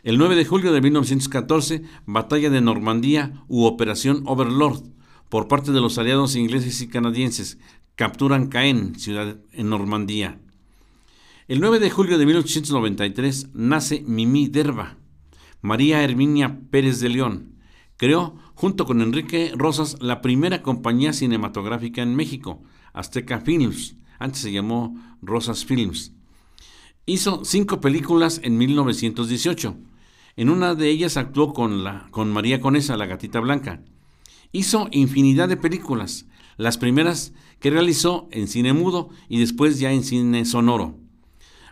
El 0.05 0.19
9 0.19 0.37
de 0.37 0.45
julio 0.45 0.73
de 0.73 0.81
1914, 0.81 1.83
Batalla 2.07 2.51
de 2.51 2.61
Normandía 2.61 3.43
u 3.49 3.65
Operación 3.65 4.23
Overlord 4.27 4.85
por 5.29 5.49
parte 5.49 5.73
de 5.73 5.81
los 5.81 5.99
aliados 5.99 6.37
ingleses 6.37 6.81
y 6.81 6.89
canadienses. 6.89 7.59
Capturan 7.99 8.47
Caen, 8.47 8.95
ciudad 8.95 9.39
en 9.53 9.71
Normandía. 9.71 10.39
El 11.49 11.59
9 11.59 11.81
de 11.81 11.91
julio 11.91 12.17
de 12.17 12.27
1893 12.27 13.49
nace 13.55 14.05
Mimi 14.07 14.47
Derba, 14.47 14.99
María 15.63 16.05
Herminia 16.05 16.61
Pérez 16.71 17.01
de 17.01 17.09
León, 17.09 17.57
Creó, 17.97 18.37
junto 18.55 18.87
con 18.87 19.03
Enrique 19.03 19.51
Rosas, 19.57 19.97
la 20.01 20.23
primera 20.23 20.63
compañía 20.63 21.13
cinematográfica 21.13 22.01
en 22.01 22.15
México, 22.15 22.63
Azteca 22.93 23.41
Films, 23.41 23.97
antes 24.21 24.43
se 24.43 24.53
llamó 24.53 24.97
Rosas 25.21 25.65
Films. 25.65 26.13
Hizo 27.05 27.45
cinco 27.45 27.81
películas 27.81 28.41
en 28.45 28.59
1918. 28.59 29.77
En 30.37 30.51
una 30.51 30.77
de 30.77 30.89
ellas 30.89 31.17
actuó 31.17 31.53
con, 31.53 31.83
la, 31.83 32.07
con 32.13 32.33
María 32.33 32.61
Conesa, 32.61 32.97
la 32.97 33.07
gatita 33.07 33.41
blanca. 33.41 33.83
Hizo 34.53 34.87
infinidad 34.93 35.49
de 35.49 35.57
películas, 35.57 36.27
las 36.59 36.79
primeras 36.79 37.33
que 37.61 37.71
realizó 37.71 38.29
en 38.31 38.49
cine 38.49 38.73
mudo 38.73 39.11
y 39.29 39.39
después 39.41 39.79
ya 39.79 39.93
en 39.93 40.05
cine 40.05 40.45
sonoro. 40.45 40.97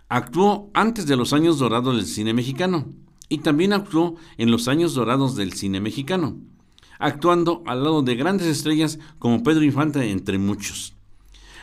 Actuó 0.08 0.70
antes 0.74 1.06
de 1.06 1.16
los 1.16 1.32
años 1.32 1.58
dorados 1.58 1.96
del 1.96 2.06
cine 2.06 2.32
mexicano 2.32 2.86
y 3.28 3.38
también 3.38 3.72
actuó 3.72 4.16
en 4.38 4.50
los 4.50 4.68
años 4.68 4.94
dorados 4.94 5.34
del 5.36 5.52
cine 5.52 5.80
mexicano, 5.80 6.38
actuando 6.98 7.62
al 7.66 7.82
lado 7.82 8.02
de 8.02 8.14
grandes 8.14 8.46
estrellas 8.46 8.98
como 9.18 9.42
Pedro 9.42 9.64
Infante, 9.64 10.10
entre 10.10 10.38
muchos. 10.38 10.94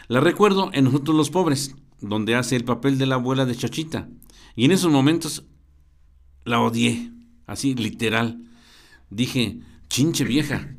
La 0.08 0.20
recuerdo 0.20 0.70
en 0.74 0.86
Nosotros 0.86 1.16
los 1.16 1.30
Pobres, 1.30 1.76
donde 2.02 2.36
hace 2.36 2.58
el 2.58 2.66
papel 2.66 2.98
de 2.98 3.06
la 3.06 3.16
abuela 3.16 3.46
de 3.46 3.56
Chachita, 3.56 4.10
y 4.56 4.66
en 4.66 4.72
esos 4.72 4.92
momentos 4.92 5.46
la 6.44 6.60
odié, 6.60 7.12
así 7.48 7.74
literal. 7.76 8.44
Dije, 9.10 9.62
chinche 9.88 10.26
vieja, 10.26 10.76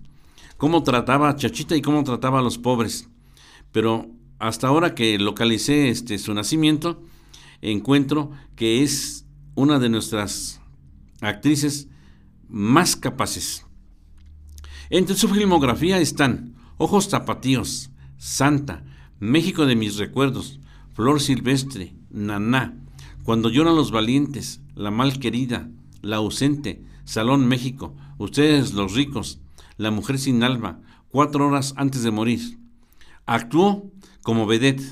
cómo 0.59 0.83
trataba 0.83 1.31
a 1.31 1.37
Chachita 1.37 1.77
y 1.77 1.83
cómo 1.83 2.05
trataba 2.05 2.41
a 2.41 2.43
los 2.43 2.59
pobres. 2.59 3.09
Pero 3.75 4.09
hasta 4.39 4.68
ahora 4.68 4.95
que 4.95 5.18
localicé 5.18 5.89
este, 5.89 6.18
su 6.18 6.33
nacimiento, 6.33 7.03
encuentro 7.61 8.31
que 8.55 8.85
es 8.85 9.27
una 9.57 9.81
de 9.81 9.89
nuestras 9.89 10.61
actrices 11.20 11.89
más 12.49 12.95
capaces. 12.95 13.66
Entre 14.91 15.16
su 15.16 15.27
filmografía 15.27 15.99
están 15.99 16.55
Ojos 16.77 17.09
Zapatíos, 17.09 17.91
Santa, 18.16 18.85
México 19.18 19.66
de 19.66 19.75
mis 19.75 19.97
recuerdos, 19.97 20.61
Flor 20.93 21.20
Silvestre, 21.20 21.97
Naná, 22.11 22.79
Cuando 23.25 23.51
lloran 23.51 23.75
los 23.75 23.91
valientes, 23.91 24.61
La 24.77 24.93
mal 24.93 25.18
querida, 25.18 25.68
La 26.01 26.16
ausente, 26.16 26.85
Salón 27.05 27.49
México, 27.49 27.97
Ustedes 28.18 28.72
los 28.72 28.95
ricos, 28.95 29.41
La 29.79 29.91
mujer 29.91 30.20
sin 30.20 30.45
alma, 30.45 30.81
cuatro 31.09 31.49
horas 31.49 31.75
antes 31.77 32.05
de 32.05 32.12
morir. 32.12 32.64
Actuó 33.27 33.91
como 34.22 34.47
vedette, 34.47 34.83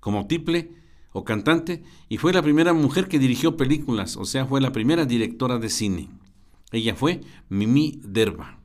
como 0.00 0.26
tiple 0.26 0.70
o 1.12 1.24
cantante 1.24 1.82
y 2.08 2.18
fue 2.18 2.32
la 2.32 2.42
primera 2.42 2.72
mujer 2.72 3.08
que 3.08 3.18
dirigió 3.18 3.56
películas, 3.56 4.16
o 4.16 4.24
sea, 4.24 4.46
fue 4.46 4.60
la 4.60 4.72
primera 4.72 5.06
directora 5.06 5.58
de 5.58 5.70
cine. 5.70 6.10
Ella 6.72 6.94
fue 6.94 7.20
Mimi 7.48 8.00
Derba. 8.02 8.60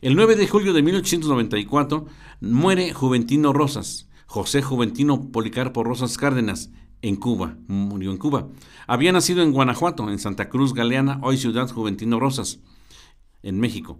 El 0.00 0.16
9 0.16 0.36
de 0.36 0.46
julio 0.46 0.74
de 0.74 0.82
1894 0.82 2.06
muere 2.40 2.92
Juventino 2.92 3.52
Rosas, 3.52 4.08
José 4.26 4.60
Juventino 4.60 5.30
Policarpo 5.32 5.82
Rosas 5.82 6.18
Cárdenas, 6.18 6.70
en 7.00 7.16
Cuba, 7.16 7.56
murió 7.66 8.10
en 8.10 8.16
Cuba. 8.16 8.48
Había 8.86 9.12
nacido 9.12 9.42
en 9.42 9.52
Guanajuato, 9.52 10.10
en 10.10 10.18
Santa 10.18 10.48
Cruz 10.48 10.72
Galeana, 10.72 11.20
hoy 11.22 11.36
ciudad 11.36 11.70
Juventino 11.70 12.18
Rosas, 12.18 12.60
en 13.42 13.60
México. 13.60 13.98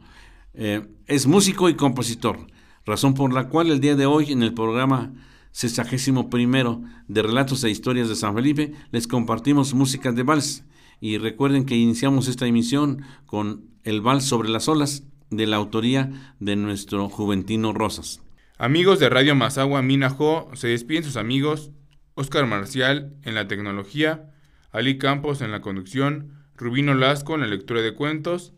Eh, 0.55 0.87
es 1.07 1.27
músico 1.27 1.69
y 1.69 1.75
compositor, 1.75 2.47
razón 2.85 3.15
por 3.15 3.33
la 3.33 3.49
cual 3.49 3.71
el 3.71 3.81
día 3.81 3.97
de 3.97 4.07
hoy 4.07 4.33
en 4.33 4.43
el 4.43 4.55
programa 4.55 5.13
61 5.53 6.31
primero 6.31 6.83
de 7.09 7.23
Relatos 7.23 7.63
e 7.65 7.71
Historias 7.71 8.09
de 8.09 8.17
San 8.17 8.35
Felipe 8.35 8.73
les 8.91 9.07
compartimos 9.07 9.75
música 9.75 10.13
de 10.13 10.23
vals 10.23 10.65
y 11.01 11.19
recuerden 11.19 11.65
que 11.65 11.77
iniciamos 11.77 12.29
esta 12.29 12.47
emisión 12.47 13.03
con 13.27 13.65
el 13.85 14.01
vals 14.01 14.25
sobre 14.25 14.49
las 14.49 14.69
olas 14.69 15.05
de 15.31 15.47
la 15.47 15.57
autoría 15.57 16.35
de 16.41 16.57
nuestro 16.57 17.09
Juventino 17.09 17.73
Rosas. 17.73 18.21
Amigos 18.59 19.01
de 19.01 19.09
Radio 19.09 19.35
Mazagua 19.35 19.83
Minajo, 19.83 20.51
se 20.55 20.69
despiden 20.69 21.05
sus 21.05 21.17
amigos 21.17 21.71
Oscar 22.15 22.47
Marcial 22.47 23.15
en 23.23 23.35
la 23.35 23.49
tecnología, 23.49 24.31
Ali 24.71 24.99
Campos 24.99 25.41
en 25.41 25.51
la 25.51 25.61
conducción, 25.61 26.33
Rubino 26.57 26.95
Lasco 26.95 27.35
en 27.35 27.41
la 27.41 27.47
lectura 27.47 27.81
de 27.81 27.95
cuentos 27.95 28.55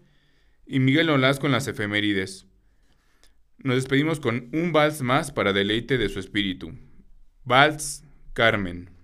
y 0.66 0.80
Miguel 0.80 1.10
Olasco 1.10 1.46
en 1.46 1.52
las 1.52 1.68
efemérides. 1.68 2.46
Nos 3.66 3.74
despedimos 3.74 4.20
con 4.20 4.48
un 4.52 4.70
vals 4.70 5.02
más 5.02 5.32
para 5.32 5.52
deleite 5.52 5.98
de 5.98 6.08
su 6.08 6.20
espíritu. 6.20 6.70
Vals 7.42 8.04
Carmen. 8.32 8.95